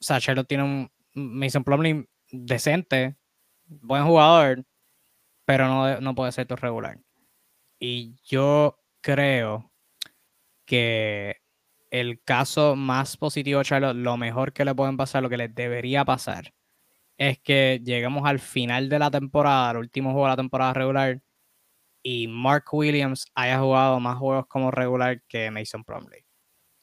o 0.10 0.44
tiene 0.46 0.64
un, 0.64 0.91
Mason 1.14 1.64
Plumlee 1.64 2.08
decente, 2.32 3.18
buen 3.66 4.06
jugador, 4.06 4.66
pero 5.46 5.68
no, 5.68 6.02
no 6.02 6.16
puede 6.16 6.32
ser 6.32 6.48
tu 6.48 6.56
regular. 6.56 7.00
Y 7.80 8.16
yo 8.24 8.80
creo 9.02 9.72
que 10.66 11.38
el 11.92 12.22
caso 12.24 12.76
más 12.76 13.18
positivo 13.18 13.64
Charlotte, 13.64 13.96
lo 13.96 14.18
mejor 14.18 14.54
que 14.54 14.66
le 14.66 14.76
pueden 14.76 14.98
pasar, 14.98 15.24
lo 15.24 15.30
que 15.30 15.38
les 15.38 15.54
debería 15.54 16.06
pasar, 16.06 16.54
es 17.18 17.40
que 17.40 17.82
lleguemos 17.84 18.26
al 18.26 18.40
final 18.40 18.90
de 18.90 19.00
la 19.00 19.12
temporada, 19.12 19.72
al 19.72 19.78
último 19.78 20.12
juego 20.12 20.28
de 20.28 20.32
la 20.32 20.38
temporada 20.38 20.74
regular, 20.74 21.22
y 22.04 22.28
Mark 22.28 22.66
Williams 22.72 23.26
haya 23.36 23.60
jugado 23.60 24.00
más 24.00 24.18
juegos 24.18 24.48
como 24.48 24.72
regular 24.72 25.22
que 25.28 25.52
Mason 25.52 25.84
Plumlee. 25.84 26.26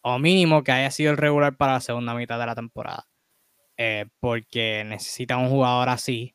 O 0.03 0.19
mínimo 0.19 0.62
que 0.62 0.73
haya 0.73 0.91
sido 0.91 1.11
el 1.12 1.17
regular 1.17 1.57
para 1.57 1.75
la 1.75 1.81
segunda 1.81 2.14
mitad 2.14 2.38
de 2.38 2.47
la 2.47 2.55
temporada. 2.55 3.08
Eh, 3.81 4.07
porque 4.21 4.83
necesita 4.85 5.37
un 5.37 5.49
jugador 5.51 5.88
así, 5.88 6.35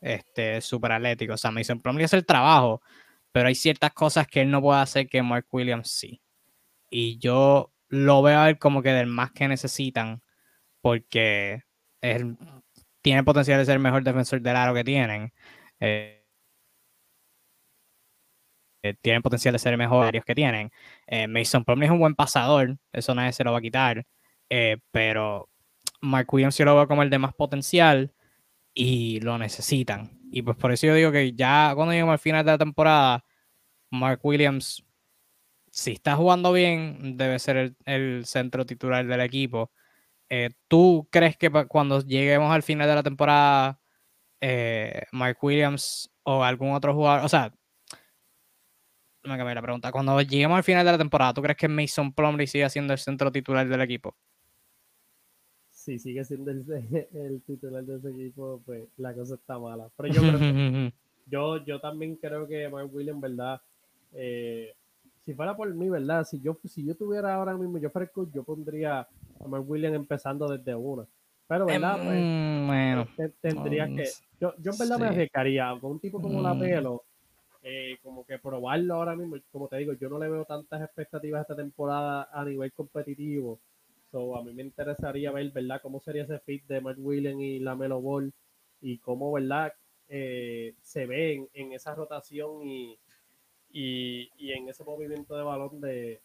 este, 0.00 0.60
súper 0.60 0.92
atlético. 0.92 1.34
O 1.34 1.36
sea, 1.38 1.50
Mason 1.50 1.80
Plumlee 1.80 2.04
es 2.06 2.14
el 2.14 2.26
trabajo, 2.26 2.82
pero 3.32 3.48
hay 3.48 3.56
ciertas 3.56 3.92
cosas 3.92 4.28
que 4.28 4.42
él 4.42 4.50
no 4.50 4.62
puede 4.62 4.80
hacer 4.80 5.08
que 5.08 5.22
Mark 5.22 5.46
Williams 5.52 5.90
sí. 5.90 6.22
Y 6.90 7.18
yo 7.18 7.72
lo 7.88 8.22
veo 8.22 8.40
a 8.40 8.50
él 8.50 8.58
como 8.58 8.82
que 8.82 8.90
del 8.92 9.08
más 9.08 9.32
que 9.32 9.48
necesitan, 9.48 10.22
porque 10.82 11.62
él 12.02 12.36
tiene 13.02 13.24
potencial 13.24 13.58
de 13.60 13.66
ser 13.66 13.74
el 13.76 13.80
mejor 13.82 14.04
defensor 14.04 14.40
del 14.42 14.56
aro 14.56 14.74
que 14.74 14.84
tienen. 14.84 15.32
Eh, 15.80 16.24
eh, 18.82 18.94
tienen 19.02 19.22
potencial 19.22 19.52
de 19.52 19.58
ser 19.58 19.72
el 19.72 19.78
mejor 19.78 20.22
que 20.24 20.34
tienen. 20.34 20.70
Mason 21.28 21.64
Plumlee 21.64 21.86
es 21.86 21.92
un 21.92 21.98
buen 22.00 22.14
pasador, 22.14 22.78
eso 22.92 23.14
nadie 23.14 23.32
se 23.32 23.44
lo 23.44 23.52
va 23.52 23.58
a 23.58 23.60
quitar, 23.62 24.06
pero 24.92 25.48
Mark 26.00 26.32
Williams 26.32 26.56
yo 26.58 26.64
lo 26.64 26.76
veo 26.76 26.88
como 26.88 27.02
el 27.02 27.10
de 27.10 27.18
más 27.18 27.34
potencial 27.34 28.12
y 28.74 29.20
lo 29.20 29.38
necesitan. 29.38 30.20
Y 30.30 30.42
pues 30.42 30.56
por 30.56 30.72
eso 30.72 30.86
yo 30.86 30.94
digo 30.94 31.12
que 31.12 31.32
ya 31.34 31.72
cuando 31.74 31.92
lleguemos 31.92 32.12
al 32.12 32.18
final 32.18 32.44
de 32.44 32.52
la 32.52 32.58
temporada, 32.58 33.24
Mark 33.90 34.20
Williams, 34.24 34.84
si 35.70 35.92
está 35.92 36.16
jugando 36.16 36.52
bien, 36.52 37.16
debe 37.16 37.38
ser 37.38 37.76
el, 37.86 38.26
centro 38.26 38.66
titular 38.66 39.06
del 39.06 39.20
equipo. 39.20 39.72
Eh, 40.30 40.50
¿Tú 40.68 41.08
crees 41.12 41.36
que 41.36 41.50
cuando 41.68 42.00
lleguemos 42.02 42.52
al 42.52 42.62
final 42.62 42.88
de 42.88 42.94
la 42.96 43.02
temporada, 43.02 43.80
eh, 44.40 45.04
Mark 45.12 45.38
Williams 45.42 46.10
o 46.24 46.44
algún 46.44 46.72
otro 46.74 46.94
jugador, 46.94 47.24
o 47.24 47.28
sea, 47.28 47.52
me 49.24 49.36
cambié 49.36 49.54
la 49.54 49.62
pregunta, 49.62 49.92
cuando 49.92 50.20
lleguemos 50.22 50.56
al 50.56 50.64
final 50.64 50.84
de 50.86 50.92
la 50.92 50.98
temporada, 50.98 51.34
¿tú 51.34 51.42
crees 51.42 51.56
que 51.56 51.68
Mason 51.68 52.12
Plumlee 52.12 52.46
sigue 52.46 52.68
siendo 52.70 52.92
el 52.92 52.98
centro 52.98 53.32
titular 53.32 53.68
del 53.68 53.80
equipo? 53.80 54.16
Si 55.86 56.00
sigue 56.00 56.24
siendo 56.24 56.50
el, 57.14 57.42
titular 57.46 57.84
de 57.84 57.96
ese 57.96 58.10
equipo, 58.10 58.60
pues 58.66 58.88
la 58.96 59.14
cosa 59.14 59.36
está 59.36 59.56
mala. 59.56 59.88
Pero 59.96 60.08
yo 60.12 60.20
yo, 61.26 61.64
yo 61.64 61.80
también 61.80 62.16
creo 62.16 62.46
que 62.48 62.68
Mark 62.68 62.92
Williams, 62.92 63.20
¿verdad? 63.20 63.60
Eh, 64.12 64.74
si 65.24 65.32
fuera 65.34 65.56
por 65.56 65.72
mí, 65.72 65.88
¿verdad? 65.88 66.24
Si 66.24 66.40
yo, 66.40 66.58
si 66.64 66.84
yo 66.84 66.96
tuviera 66.96 67.34
ahora 67.34 67.54
mismo, 67.56 67.78
yo 67.78 67.90
fuera 67.90 68.10
yo 68.32 68.42
pondría 68.42 69.00
a 69.00 69.48
Mark 69.48 69.68
Williams 69.68 69.94
empezando 69.96 70.48
desde 70.48 70.74
una. 70.74 71.06
Pero, 71.46 71.66
¿verdad? 71.66 72.00
Pues, 72.04 72.24
Mm, 72.26 72.66
bueno, 72.66 73.06
te- 73.16 73.28
tendría 73.40 73.86
que. 73.86 74.06
Yo, 74.40 74.54
yo 74.58 74.72
en 74.72 74.78
verdad 74.78 74.98
me 74.98 75.06
arriesgaría 75.06 75.72
con 75.80 75.92
un 75.92 76.00
tipo 76.00 76.20
como 76.20 76.42
la 76.42 76.54
Mm. 76.54 76.58
Pelo, 76.58 77.04
eh, 77.62 77.96
como 78.02 78.24
que 78.24 78.38
probarlo 78.40 78.94
ahora 78.94 79.14
mismo. 79.14 79.36
Como 79.52 79.68
te 79.68 79.76
digo, 79.76 79.92
yo 79.92 80.08
no 80.08 80.18
le 80.18 80.28
veo 80.28 80.44
tantas 80.44 80.82
expectativas 80.82 81.42
esta 81.42 81.54
temporada 81.54 82.28
a 82.32 82.44
nivel 82.44 82.72
competitivo. 82.72 83.60
So, 84.10 84.36
a 84.36 84.42
mí 84.42 84.52
me 84.52 84.62
interesaría 84.62 85.32
ver, 85.32 85.50
¿verdad?, 85.50 85.80
cómo 85.82 86.00
sería 86.00 86.24
ese 86.24 86.38
fit 86.40 86.64
de 86.66 86.80
Mark 86.80 86.98
Williams 86.98 87.42
y 87.42 87.58
la 87.58 87.74
Melo 87.74 88.00
Ball 88.00 88.32
y 88.80 88.98
cómo, 88.98 89.32
¿verdad?, 89.32 89.72
eh, 90.08 90.74
se 90.80 91.06
ve 91.06 91.48
en, 91.52 91.72
esa 91.72 91.94
rotación 91.94 92.62
y, 92.64 92.98
y, 93.72 94.30
y 94.38 94.52
en 94.52 94.68
ese 94.68 94.84
movimiento 94.84 95.36
de 95.36 95.42
balón 95.42 95.80
de, 95.80 96.20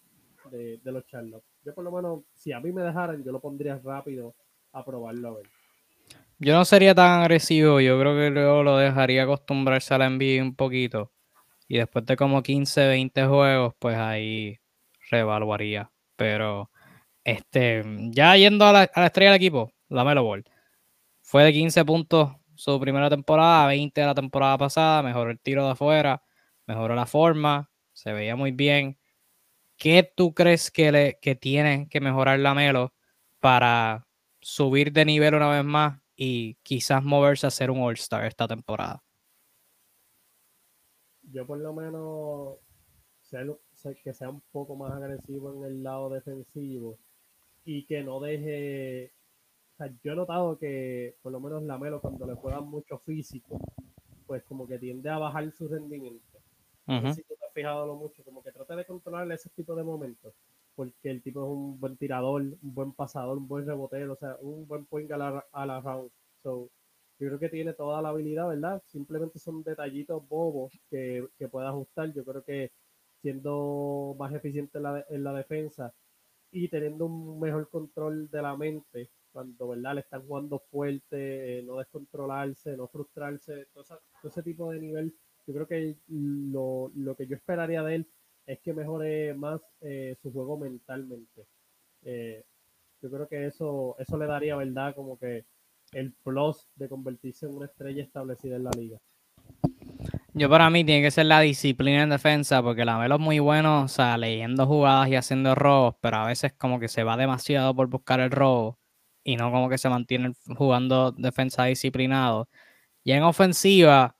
de, 0.51 0.77
de 0.77 0.91
los 0.91 1.05
Charlotte. 1.07 1.43
Yo 1.63 1.73
por 1.73 1.83
lo 1.83 1.91
menos, 1.91 2.23
si 2.33 2.51
a 2.51 2.59
mí 2.59 2.71
me 2.71 2.81
dejaran, 2.81 3.23
yo 3.23 3.31
lo 3.31 3.39
pondría 3.39 3.79
rápido 3.83 4.35
a 4.71 4.83
probarlo 4.85 5.29
a 5.29 5.33
ver. 5.37 5.45
Yo 6.39 6.55
no 6.55 6.65
sería 6.65 6.95
tan 6.95 7.21
agresivo, 7.21 7.79
yo 7.81 7.99
creo 7.99 8.15
que 8.15 8.31
luego 8.31 8.63
lo 8.63 8.77
dejaría 8.77 9.23
acostumbrarse 9.23 9.93
a 9.93 9.99
la 9.99 10.09
NBA 10.09 10.41
un 10.41 10.55
poquito. 10.55 11.11
Y 11.67 11.77
después 11.77 12.03
de 12.07 12.15
como 12.17 12.41
15, 12.41 12.87
20 12.87 13.25
juegos, 13.27 13.75
pues 13.77 13.95
ahí 13.95 14.59
reevaluaría. 15.11 15.91
Pero, 16.15 16.70
este, 17.23 17.83
ya 18.11 18.35
yendo 18.35 18.65
a 18.65 18.73
la, 18.73 18.83
estrella 18.83 19.31
del 19.31 19.37
equipo, 19.37 19.71
la 19.89 20.03
Melo 20.03 20.23
Ball. 20.23 20.45
Fue 21.21 21.43
de 21.43 21.53
15 21.53 21.85
puntos 21.85 22.31
su 22.55 22.79
primera 22.79 23.09
temporada, 23.09 23.67
20 23.67 23.99
de 23.99 24.07
la 24.07 24.15
temporada 24.15 24.57
pasada, 24.57 25.01
mejoró 25.03 25.31
el 25.31 25.39
tiro 25.39 25.65
de 25.65 25.71
afuera, 25.71 26.23
mejoró 26.67 26.95
la 26.95 27.05
forma, 27.05 27.71
se 27.93 28.13
veía 28.13 28.35
muy 28.35 28.51
bien. 28.51 28.99
¿Qué 29.77 30.11
tú 30.15 30.33
crees 30.33 30.69
que, 30.69 30.91
le, 30.91 31.19
que 31.21 31.35
tiene 31.35 31.87
que 31.89 32.01
mejorar 32.01 32.39
la 32.39 32.53
Melo 32.53 32.93
para 33.39 34.07
subir 34.39 34.91
de 34.91 35.05
nivel 35.05 35.35
una 35.35 35.49
vez 35.49 35.63
más 35.63 35.99
y 36.15 36.55
quizás 36.63 37.03
moverse 37.03 37.47
a 37.47 37.51
ser 37.51 37.71
un 37.71 37.81
All-Star 37.81 38.25
esta 38.25 38.47
temporada? 38.47 39.03
Yo 41.23 41.47
por 41.47 41.59
lo 41.59 41.73
menos 41.73 42.57
que 44.03 44.13
sea 44.13 44.29
un 44.29 44.41
poco 44.51 44.75
más 44.75 44.91
agresivo 44.91 45.53
en 45.53 45.63
el 45.63 45.83
lado 45.83 46.09
defensivo 46.09 46.99
y 47.63 47.85
que 47.85 48.03
no 48.03 48.19
deje... 48.19 49.13
O 49.73 49.77
sea, 49.77 49.93
yo 50.03 50.13
he 50.13 50.15
notado 50.15 50.57
que 50.57 51.15
por 51.21 51.31
lo 51.31 51.39
menos 51.39 51.63
la 51.63 51.77
Melo 51.77 52.01
cuando 52.01 52.25
le 52.27 52.35
juegan 52.35 52.67
mucho 52.67 52.99
físico, 52.99 53.59
pues 54.27 54.43
como 54.43 54.67
que 54.67 54.77
tiende 54.77 55.09
a 55.09 55.17
bajar 55.17 55.51
su 55.51 55.67
rendimiento. 55.67 56.39
No 56.87 57.01
sé 57.01 57.21
si 57.21 57.23
tú 57.23 57.35
te 57.39 57.45
has 57.45 57.53
fijado 57.53 57.85
lo 57.85 57.95
mucho, 57.95 58.23
como 58.23 58.43
que 58.43 58.51
trata 58.51 58.75
de 58.75 58.85
controlar 58.85 59.31
ese 59.31 59.49
tipo 59.51 59.75
de 59.75 59.83
momentos, 59.83 60.33
porque 60.75 61.09
el 61.09 61.21
tipo 61.21 61.43
es 61.43 61.49
un 61.49 61.79
buen 61.79 61.95
tirador, 61.95 62.41
un 62.41 62.57
buen 62.61 62.91
pasador, 62.91 63.37
un 63.37 63.47
buen 63.47 63.65
rebotero, 63.65 64.13
o 64.13 64.15
sea, 64.17 64.37
un 64.41 64.67
buen 64.67 64.85
point 64.85 65.11
a 65.11 65.17
la, 65.17 65.45
a 65.51 65.65
la 65.65 65.79
round. 65.79 66.11
So, 66.43 66.69
yo 67.19 67.27
creo 67.27 67.39
que 67.39 67.49
tiene 67.49 67.73
toda 67.73 68.01
la 68.01 68.09
habilidad, 68.09 68.49
¿verdad? 68.49 68.81
Simplemente 68.87 69.39
son 69.39 69.63
detallitos 69.63 70.27
bobos 70.27 70.73
que, 70.89 71.27
que 71.37 71.47
puede 71.47 71.67
ajustar. 71.67 72.11
Yo 72.13 72.25
creo 72.25 72.43
que 72.43 72.71
siendo 73.21 74.15
más 74.17 74.33
eficiente 74.33 74.79
en 74.79 74.83
la, 74.83 75.05
en 75.07 75.23
la 75.23 75.33
defensa 75.33 75.93
y 76.51 76.67
teniendo 76.67 77.05
un 77.05 77.39
mejor 77.39 77.69
control 77.69 78.29
de 78.29 78.41
la 78.41 78.55
mente, 78.57 79.09
cuando 79.31 79.69
¿verdad? 79.69 79.95
le 79.95 80.01
están 80.01 80.25
jugando 80.27 80.59
fuerte, 80.59 81.59
eh, 81.59 81.63
no 81.63 81.77
descontrolarse, 81.77 82.75
no 82.75 82.87
frustrarse, 82.87 83.67
todo, 83.73 83.85
ese 84.23 84.43
tipo 84.43 84.71
de 84.71 84.79
nivel, 84.79 85.13
yo 85.47 85.53
creo 85.53 85.67
que 85.67 85.97
lo, 86.07 86.91
lo 86.95 87.15
que 87.15 87.27
yo 87.27 87.35
esperaría 87.35 87.81
de 87.83 87.95
él 87.95 88.07
es 88.45 88.59
que 88.59 88.73
mejore 88.73 89.33
más 89.33 89.61
eh, 89.81 90.15
su 90.21 90.31
juego 90.31 90.57
mentalmente. 90.57 91.45
Eh, 92.03 92.43
yo 93.01 93.09
creo 93.09 93.27
que 93.27 93.47
eso, 93.47 93.95
eso 93.97 94.17
le 94.17 94.25
daría, 94.25 94.55
¿verdad? 94.55 94.93
Como 94.95 95.17
que 95.17 95.45
el 95.93 96.13
plus 96.23 96.67
de 96.75 96.89
convertirse 96.89 97.45
en 97.45 97.55
una 97.55 97.65
estrella 97.65 98.03
establecida 98.03 98.57
en 98.57 98.63
la 98.63 98.71
liga. 98.71 98.99
Yo 100.33 100.49
para 100.49 100.69
mí 100.69 100.85
tiene 100.85 101.01
que 101.01 101.11
ser 101.11 101.25
la 101.25 101.41
disciplina 101.41 102.03
en 102.03 102.09
defensa, 102.09 102.63
porque 102.63 102.85
la 102.85 102.97
Melo 102.97 103.15
es 103.15 103.21
muy 103.21 103.39
bueno, 103.39 103.83
o 103.83 103.87
sea, 103.89 104.17
leyendo 104.17 104.65
jugadas 104.65 105.09
y 105.09 105.15
haciendo 105.15 105.55
robos, 105.55 105.95
pero 106.01 106.17
a 106.17 106.25
veces 106.27 106.53
como 106.53 106.79
que 106.79 106.87
se 106.87 107.03
va 107.03 107.17
demasiado 107.17 107.75
por 107.75 107.87
buscar 107.87 108.21
el 108.21 108.31
robo 108.31 108.79
y 109.25 109.35
no 109.35 109.51
como 109.51 109.69
que 109.69 109.77
se 109.77 109.89
mantiene 109.89 110.33
jugando 110.57 111.11
defensa 111.11 111.65
disciplinado. 111.65 112.47
Y 113.03 113.11
en 113.11 113.23
ofensiva, 113.23 114.15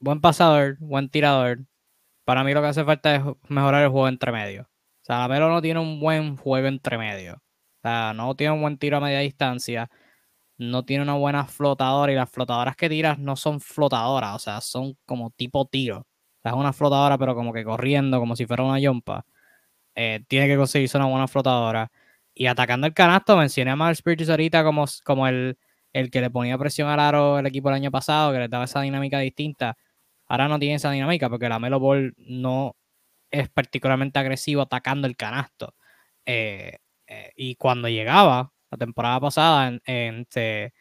buen 0.00 0.20
pasador, 0.20 0.78
buen 0.80 1.10
tirador. 1.10 1.66
Para 2.24 2.44
mí 2.44 2.54
lo 2.54 2.62
que 2.62 2.68
hace 2.68 2.84
falta 2.84 3.16
es 3.16 3.22
mejorar 3.48 3.84
el 3.84 3.90
juego 3.90 4.08
entre 4.08 4.32
medio. 4.32 4.62
O 4.62 5.04
sea, 5.04 5.18
la 5.20 5.28
Melo 5.28 5.50
no 5.50 5.62
tiene 5.62 5.80
un 5.80 6.00
buen 6.00 6.36
juego 6.36 6.68
entre 6.68 6.98
medio. 6.98 7.34
O 7.34 7.80
sea, 7.82 8.14
no 8.14 8.34
tiene 8.34 8.54
un 8.54 8.62
buen 8.62 8.78
tiro 8.78 8.96
a 8.96 9.00
media 9.00 9.20
distancia 9.20 9.90
no 10.58 10.84
tiene 10.84 11.02
una 11.02 11.14
buena 11.14 11.46
flotadora 11.46 12.12
y 12.12 12.14
las 12.14 12.30
flotadoras 12.30 12.76
que 12.76 12.88
tiras 12.88 13.18
no 13.18 13.36
son 13.36 13.60
flotadoras, 13.60 14.34
o 14.36 14.38
sea, 14.38 14.60
son 14.60 14.96
como 15.04 15.30
tipo 15.30 15.66
tiro. 15.66 16.00
O 16.00 16.06
sea, 16.42 16.52
es 16.52 16.56
una 16.58 16.72
flotadora, 16.72 17.18
pero 17.18 17.34
como 17.34 17.52
que 17.52 17.64
corriendo, 17.64 18.18
como 18.20 18.36
si 18.36 18.46
fuera 18.46 18.62
una 18.64 18.78
yompa. 18.80 19.24
Eh, 19.94 20.24
tiene 20.28 20.48
que 20.48 20.56
conseguirse 20.56 20.96
una 20.98 21.06
buena 21.06 21.28
flotadora. 21.28 21.90
Y 22.34 22.46
atacando 22.46 22.86
el 22.86 22.94
canasto, 22.94 23.36
mencioné 23.36 23.72
a 23.72 23.76
Miles 23.76 24.02
Bridges 24.02 24.30
ahorita 24.30 24.64
como, 24.64 24.86
como 25.04 25.26
el, 25.28 25.58
el 25.92 26.10
que 26.10 26.20
le 26.20 26.30
ponía 26.30 26.58
presión 26.58 26.88
al 26.90 27.00
aro 27.00 27.38
el 27.38 27.46
equipo 27.46 27.68
el 27.70 27.76
año 27.76 27.90
pasado, 27.90 28.32
que 28.32 28.38
le 28.40 28.48
daba 28.48 28.64
esa 28.64 28.82
dinámica 28.82 29.18
distinta. 29.20 29.76
Ahora 30.26 30.48
no 30.48 30.58
tiene 30.58 30.76
esa 30.76 30.90
dinámica 30.90 31.30
porque 31.30 31.48
la 31.48 31.58
Melo 31.58 31.80
Ball 31.80 32.14
no 32.18 32.76
es 33.30 33.48
particularmente 33.50 34.18
agresivo 34.18 34.62
atacando 34.62 35.06
el 35.08 35.16
canasto. 35.16 35.74
Eh, 36.26 36.78
eh, 37.06 37.32
y 37.36 37.56
cuando 37.56 37.88
llegaba 37.88 38.52
la 38.76 38.86
temporada 38.86 39.20
pasada, 39.20 39.68
en, 39.68 39.82
en 39.86 40.20
este, 40.22 40.72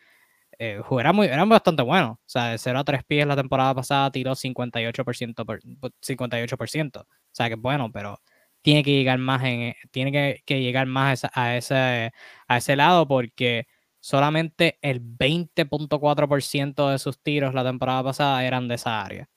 eh, 0.60 0.81
era, 0.99 1.13
muy, 1.13 1.27
era 1.27 1.43
bastante 1.45 1.84
bueno. 1.84 2.19
O 2.21 2.29
sea, 2.29 2.47
de 2.51 2.58
0 2.58 2.79
a 2.79 2.84
3 2.84 3.03
pies 3.05 3.27
la 3.27 3.36
temporada 3.36 3.73
pasada 3.75 4.12
tiró 4.12 4.36
58%, 4.36 5.45
por, 5.45 5.62
58%. 6.01 7.01
O 7.01 7.08
sea, 7.31 7.49
que 7.49 7.55
bueno, 7.55 7.91
pero 7.91 8.21
tiene 8.62 8.84
que 8.84 8.91
llegar 8.91 9.19
más 9.19 9.43
en 9.43 9.75
tiene 9.91 10.12
que, 10.12 10.41
que 10.45 10.62
llegar 10.62 10.88
más 10.88 11.25
a, 11.34 11.58
ese, 11.58 12.12
a 12.47 12.58
ese 12.58 12.75
lado 12.75 13.08
porque 13.08 13.67
solamente 13.99 14.79
el 14.81 15.01
20.4% 15.01 16.89
de 16.91 16.99
sus 16.99 17.19
tiros 17.21 17.53
la 17.53 17.63
temporada 17.63 18.03
pasada 18.03 18.45
eran 18.45 18.67
de 18.67 18.75
esa 18.75 19.03
área. 19.03 19.29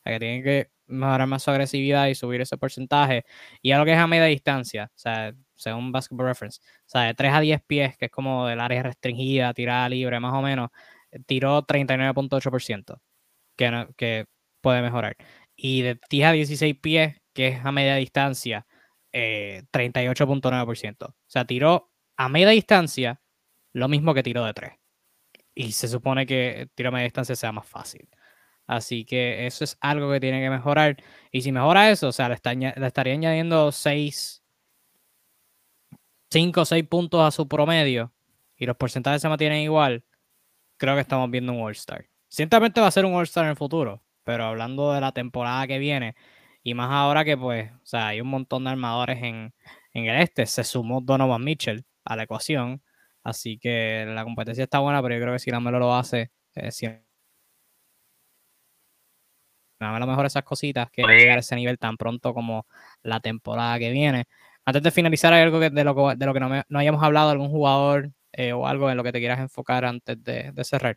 O 0.00 0.02
sea, 0.04 0.12
que 0.14 0.20
tienen 0.20 0.42
que 0.44 0.70
mejorar 0.86 1.26
más 1.28 1.42
su 1.42 1.50
agresividad 1.50 2.08
y 2.08 2.14
subir 2.14 2.40
ese 2.40 2.58
porcentaje. 2.58 3.24
Y 3.62 3.72
a 3.72 3.78
lo 3.78 3.84
que 3.84 3.92
es 3.92 3.98
a 3.98 4.06
media 4.06 4.24
distancia, 4.26 4.86
o 4.94 4.98
sea, 4.98 5.34
según 5.60 5.92
Basketball 5.92 6.26
Reference, 6.26 6.60
o 6.62 6.88
sea, 6.88 7.02
de 7.02 7.14
3 7.14 7.32
a 7.32 7.40
10 7.40 7.62
pies, 7.66 7.96
que 7.96 8.06
es 8.06 8.10
como 8.10 8.46
del 8.46 8.60
área 8.60 8.82
restringida, 8.82 9.54
tirada 9.54 9.88
libre, 9.88 10.20
más 10.20 10.34
o 10.34 10.42
menos, 10.42 10.70
tiró 11.26 11.62
39.8%, 11.66 13.00
que, 13.56 13.88
que 13.96 14.26
puede 14.60 14.82
mejorar. 14.82 15.16
Y 15.56 15.82
de 15.82 16.00
10 16.10 16.26
a 16.28 16.32
16 16.32 16.76
pies, 16.80 17.20
que 17.34 17.48
es 17.48 17.64
a 17.64 17.72
media 17.72 17.96
distancia, 17.96 18.66
eh, 19.12 19.64
38.9%. 19.72 21.06
O 21.10 21.14
sea, 21.26 21.44
tiró 21.44 21.90
a 22.16 22.28
media 22.28 22.50
distancia 22.50 23.20
lo 23.72 23.88
mismo 23.88 24.14
que 24.14 24.22
tiró 24.22 24.44
de 24.44 24.54
3. 24.54 24.72
Y 25.54 25.72
se 25.72 25.88
supone 25.88 26.26
que 26.26 26.68
tiro 26.74 26.90
a 26.90 26.92
media 26.92 27.04
distancia 27.04 27.36
sea 27.36 27.52
más 27.52 27.66
fácil. 27.66 28.08
Así 28.66 29.04
que 29.04 29.46
eso 29.46 29.64
es 29.64 29.76
algo 29.80 30.12
que 30.12 30.20
tiene 30.20 30.40
que 30.40 30.50
mejorar. 30.50 30.96
Y 31.32 31.42
si 31.42 31.52
mejora 31.52 31.90
eso, 31.90 32.08
o 32.08 32.12
sea, 32.12 32.28
le, 32.28 32.38
le 32.76 32.86
estaría 32.86 33.14
añadiendo 33.14 33.72
6, 33.72 34.39
5 36.30 36.60
o 36.60 36.64
6 36.64 36.84
puntos 36.88 37.20
a 37.20 37.30
su 37.30 37.48
promedio 37.48 38.12
y 38.56 38.66
los 38.66 38.76
porcentajes 38.76 39.22
se 39.22 39.28
mantienen 39.28 39.62
igual, 39.62 40.04
creo 40.76 40.94
que 40.94 41.00
estamos 41.00 41.30
viendo 41.30 41.52
un 41.52 41.62
All-Star. 41.62 42.06
Ciertamente 42.28 42.80
va 42.80 42.86
a 42.88 42.90
ser 42.90 43.04
un 43.04 43.14
All-Star 43.14 43.44
en 43.44 43.50
el 43.50 43.56
futuro, 43.56 44.02
pero 44.24 44.44
hablando 44.44 44.92
de 44.92 45.00
la 45.00 45.12
temporada 45.12 45.66
que 45.66 45.78
viene, 45.78 46.14
y 46.62 46.74
más 46.74 46.90
ahora 46.90 47.24
que 47.24 47.36
pues, 47.36 47.72
o 47.72 47.86
sea, 47.86 48.08
hay 48.08 48.20
un 48.20 48.28
montón 48.28 48.64
de 48.64 48.70
armadores 48.70 49.22
en, 49.22 49.54
en 49.92 50.06
el 50.06 50.20
este, 50.22 50.46
se 50.46 50.64
sumó 50.64 51.00
Donovan 51.00 51.42
Mitchell 51.42 51.84
a 52.04 52.16
la 52.16 52.24
ecuación, 52.24 52.82
así 53.24 53.58
que 53.58 54.04
la 54.06 54.24
competencia 54.24 54.64
está 54.64 54.78
buena, 54.80 55.02
pero 55.02 55.14
yo 55.16 55.20
creo 55.22 55.32
que 55.34 55.38
si 55.40 55.50
la 55.50 55.60
Melo 55.60 55.78
lo 55.78 55.94
hace, 55.94 56.30
eh, 56.54 56.70
siempre 56.70 57.10
a 59.80 59.98
lo 59.98 60.06
mejor 60.06 60.26
esas 60.26 60.42
cositas 60.44 60.90
que 60.90 61.02
llegar 61.02 61.38
a 61.38 61.40
ese 61.40 61.56
nivel 61.56 61.78
tan 61.78 61.96
pronto 61.96 62.34
como 62.34 62.66
la 63.02 63.20
temporada 63.20 63.78
que 63.78 63.90
viene. 63.90 64.26
Antes 64.70 64.84
de 64.84 64.92
finalizar, 64.92 65.32
¿hay 65.32 65.42
algo 65.42 65.58
que, 65.58 65.68
de, 65.68 65.82
lo 65.82 65.96
que, 65.96 66.16
de 66.16 66.26
lo 66.26 66.32
que 66.32 66.38
no, 66.38 66.48
me, 66.48 66.62
no 66.68 66.78
hayamos 66.78 67.02
hablado, 67.02 67.30
algún 67.30 67.48
jugador 67.48 68.12
eh, 68.30 68.52
o 68.52 68.68
algo 68.68 68.88
en 68.88 68.96
lo 68.96 69.02
que 69.02 69.10
te 69.10 69.18
quieras 69.18 69.40
enfocar 69.40 69.84
antes 69.84 70.22
de, 70.22 70.52
de 70.52 70.64
cerrar? 70.64 70.96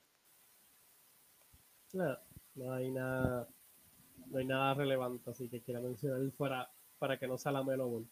No, 1.92 2.16
no 2.54 2.72
hay 2.72 2.92
nada, 2.92 3.48
no 4.28 4.38
hay 4.38 4.46
nada 4.46 4.76
relevante, 4.76 5.28
así 5.28 5.50
que 5.50 5.64
quiero 5.64 5.82
mencionar 5.82 6.20
fuera 6.38 6.70
para 7.00 7.18
que 7.18 7.28
no 7.28 7.36
sea 7.36 7.52
la 7.52 7.64
Melo 7.64 7.88
Ball. 7.88 8.08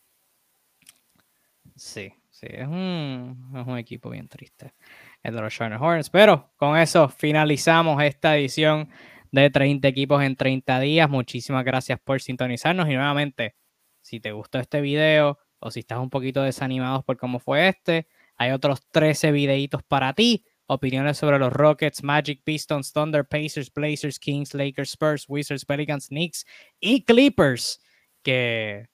Sí, 1.75 2.11
sí, 2.31 2.47
es 2.49 2.67
un, 2.67 3.53
es 3.55 3.67
un 3.67 3.77
equipo 3.77 4.09
bien 4.09 4.27
triste, 4.27 4.73
el 5.21 5.35
de 5.35 5.41
los 5.41 5.53
Charlotte 5.53 5.79
Hornets. 5.79 6.09
Pero 6.09 6.51
con 6.55 6.75
eso 6.75 7.07
finalizamos 7.07 8.01
esta 8.01 8.35
edición 8.35 8.89
de 9.31 9.51
30 9.51 9.87
equipos 9.87 10.23
en 10.23 10.35
30 10.35 10.79
días. 10.79 11.07
Muchísimas 11.07 11.63
gracias 11.63 11.99
por 11.99 12.19
sintonizarnos 12.19 12.89
y 12.89 12.95
nuevamente 12.95 13.57
si 14.01 14.19
te 14.19 14.31
gustó 14.31 14.57
este 14.57 14.81
video 14.81 15.37
o 15.61 15.71
si 15.71 15.79
estás 15.81 15.99
un 15.99 16.09
poquito 16.09 16.41
desanimado 16.43 17.03
por 17.03 17.17
cómo 17.17 17.39
fue 17.39 17.69
este, 17.69 18.07
hay 18.41 18.51
otros 18.51 18.81
13 18.89 19.31
videitos 19.31 19.83
para 19.83 20.13
ti. 20.13 20.43
Opiniones 20.65 21.17
sobre 21.17 21.37
los 21.37 21.53
Rockets, 21.53 22.03
Magic, 22.03 22.41
Pistons, 22.43 22.91
Thunder, 22.91 23.23
Pacers, 23.23 23.71
Blazers, 23.71 24.17
Kings, 24.17 24.55
Lakers, 24.55 24.91
Spurs, 24.93 25.25
Wizards, 25.27 25.63
Pelicans, 25.63 26.07
Knicks 26.07 26.45
y 26.79 27.03
Clippers. 27.03 27.79
Que 28.23 28.87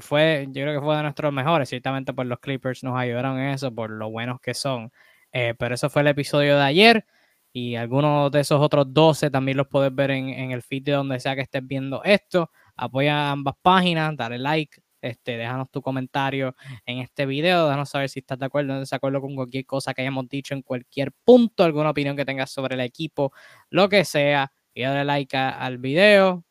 fue, 0.00 0.46
yo 0.48 0.64
creo 0.64 0.80
que 0.80 0.84
fue 0.84 0.96
de 0.96 1.02
nuestros 1.02 1.32
mejores. 1.32 1.68
Ciertamente, 1.70 2.12
por 2.12 2.16
pues, 2.16 2.28
los 2.28 2.40
Clippers 2.40 2.84
nos 2.84 2.98
ayudaron 2.98 3.38
en 3.38 3.50
eso, 3.50 3.74
por 3.74 3.90
lo 3.90 4.10
buenos 4.10 4.38
que 4.40 4.52
son. 4.52 4.92
Eh, 5.32 5.54
pero 5.58 5.76
eso 5.76 5.88
fue 5.88 6.02
el 6.02 6.08
episodio 6.08 6.56
de 6.56 6.64
ayer. 6.64 7.06
Y 7.54 7.76
algunos 7.76 8.30
de 8.32 8.40
esos 8.40 8.60
otros 8.60 8.92
12 8.92 9.30
también 9.30 9.56
los 9.56 9.68
puedes 9.68 9.94
ver 9.94 10.10
en, 10.10 10.28
en 10.28 10.50
el 10.50 10.62
feed 10.62 10.82
de 10.82 10.92
donde 10.92 11.20
sea 11.20 11.36
que 11.36 11.42
estés 11.42 11.66
viendo 11.66 12.02
esto. 12.04 12.50
Apoya 12.76 13.30
ambas 13.30 13.54
páginas, 13.62 14.14
dale 14.16 14.38
like, 14.38 14.82
este, 15.04 15.36
déjanos 15.36 15.70
tu 15.70 15.82
comentario 15.82 16.56
en 16.86 16.98
este 16.98 17.26
video, 17.26 17.66
déjanos 17.66 17.90
saber 17.90 18.08
si 18.08 18.20
estás 18.20 18.38
de 18.38 18.46
acuerdo 18.46 18.72
o 18.72 18.74
no 18.74 18.80
desacuerdo 18.80 19.20
con 19.20 19.34
cualquier 19.34 19.66
cosa 19.66 19.94
que 19.94 20.02
hayamos 20.02 20.28
dicho 20.28 20.54
en 20.54 20.62
cualquier 20.62 21.12
punto, 21.24 21.64
alguna 21.64 21.90
opinión 21.90 22.16
que 22.16 22.24
tengas 22.24 22.50
sobre 22.50 22.74
el 22.74 22.80
equipo, 22.80 23.32
lo 23.70 23.88
que 23.88 24.04
sea, 24.04 24.52
y 24.72 24.82
dale 24.82 25.04
like 25.04 25.36
al 25.36 25.78
video, 25.78 26.44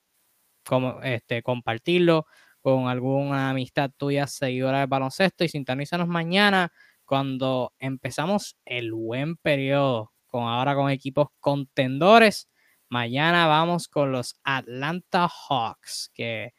como, 0.66 1.02
este, 1.02 1.42
compartirlo 1.44 2.26
con 2.62 2.88
alguna 2.88 3.50
amistad 3.50 3.92
tuya, 3.98 4.28
seguidora 4.28 4.80
de 4.82 4.86
baloncesto 4.86 5.44
y 5.44 5.50
sintonízanos 5.50 6.08
mañana 6.08 6.72
cuando 7.06 7.74
empezamos 7.80 8.58
el 8.66 8.94
buen 8.94 9.36
periodo, 9.38 10.14
con 10.28 10.44
ahora 10.48 10.76
con 10.76 10.90
equipos 10.90 11.28
contendores. 11.40 12.50
Mañana 12.90 13.48
vamos 13.48 13.88
con 13.88 14.12
los 14.12 14.40
Atlanta 14.44 15.28
Hawks, 15.28 16.12
que 16.14 16.54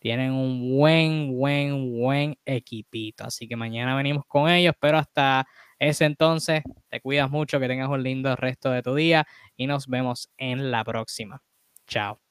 tienen 0.00 0.32
un 0.32 0.76
buen, 0.76 1.32
buen, 1.36 1.92
buen 1.92 2.36
equipito. 2.44 3.24
Así 3.24 3.46
que 3.46 3.56
mañana 3.56 3.94
venimos 3.94 4.24
con 4.26 4.50
ellos, 4.50 4.74
pero 4.80 4.98
hasta 4.98 5.46
ese 5.78 6.06
entonces 6.06 6.62
te 6.88 7.00
cuidas 7.00 7.30
mucho, 7.30 7.60
que 7.60 7.68
tengas 7.68 7.88
un 7.88 8.02
lindo 8.02 8.34
resto 8.36 8.70
de 8.70 8.82
tu 8.82 8.94
día 8.94 9.26
y 9.56 9.66
nos 9.66 9.86
vemos 9.86 10.30
en 10.38 10.70
la 10.70 10.84
próxima. 10.84 11.42
Chao. 11.86 12.29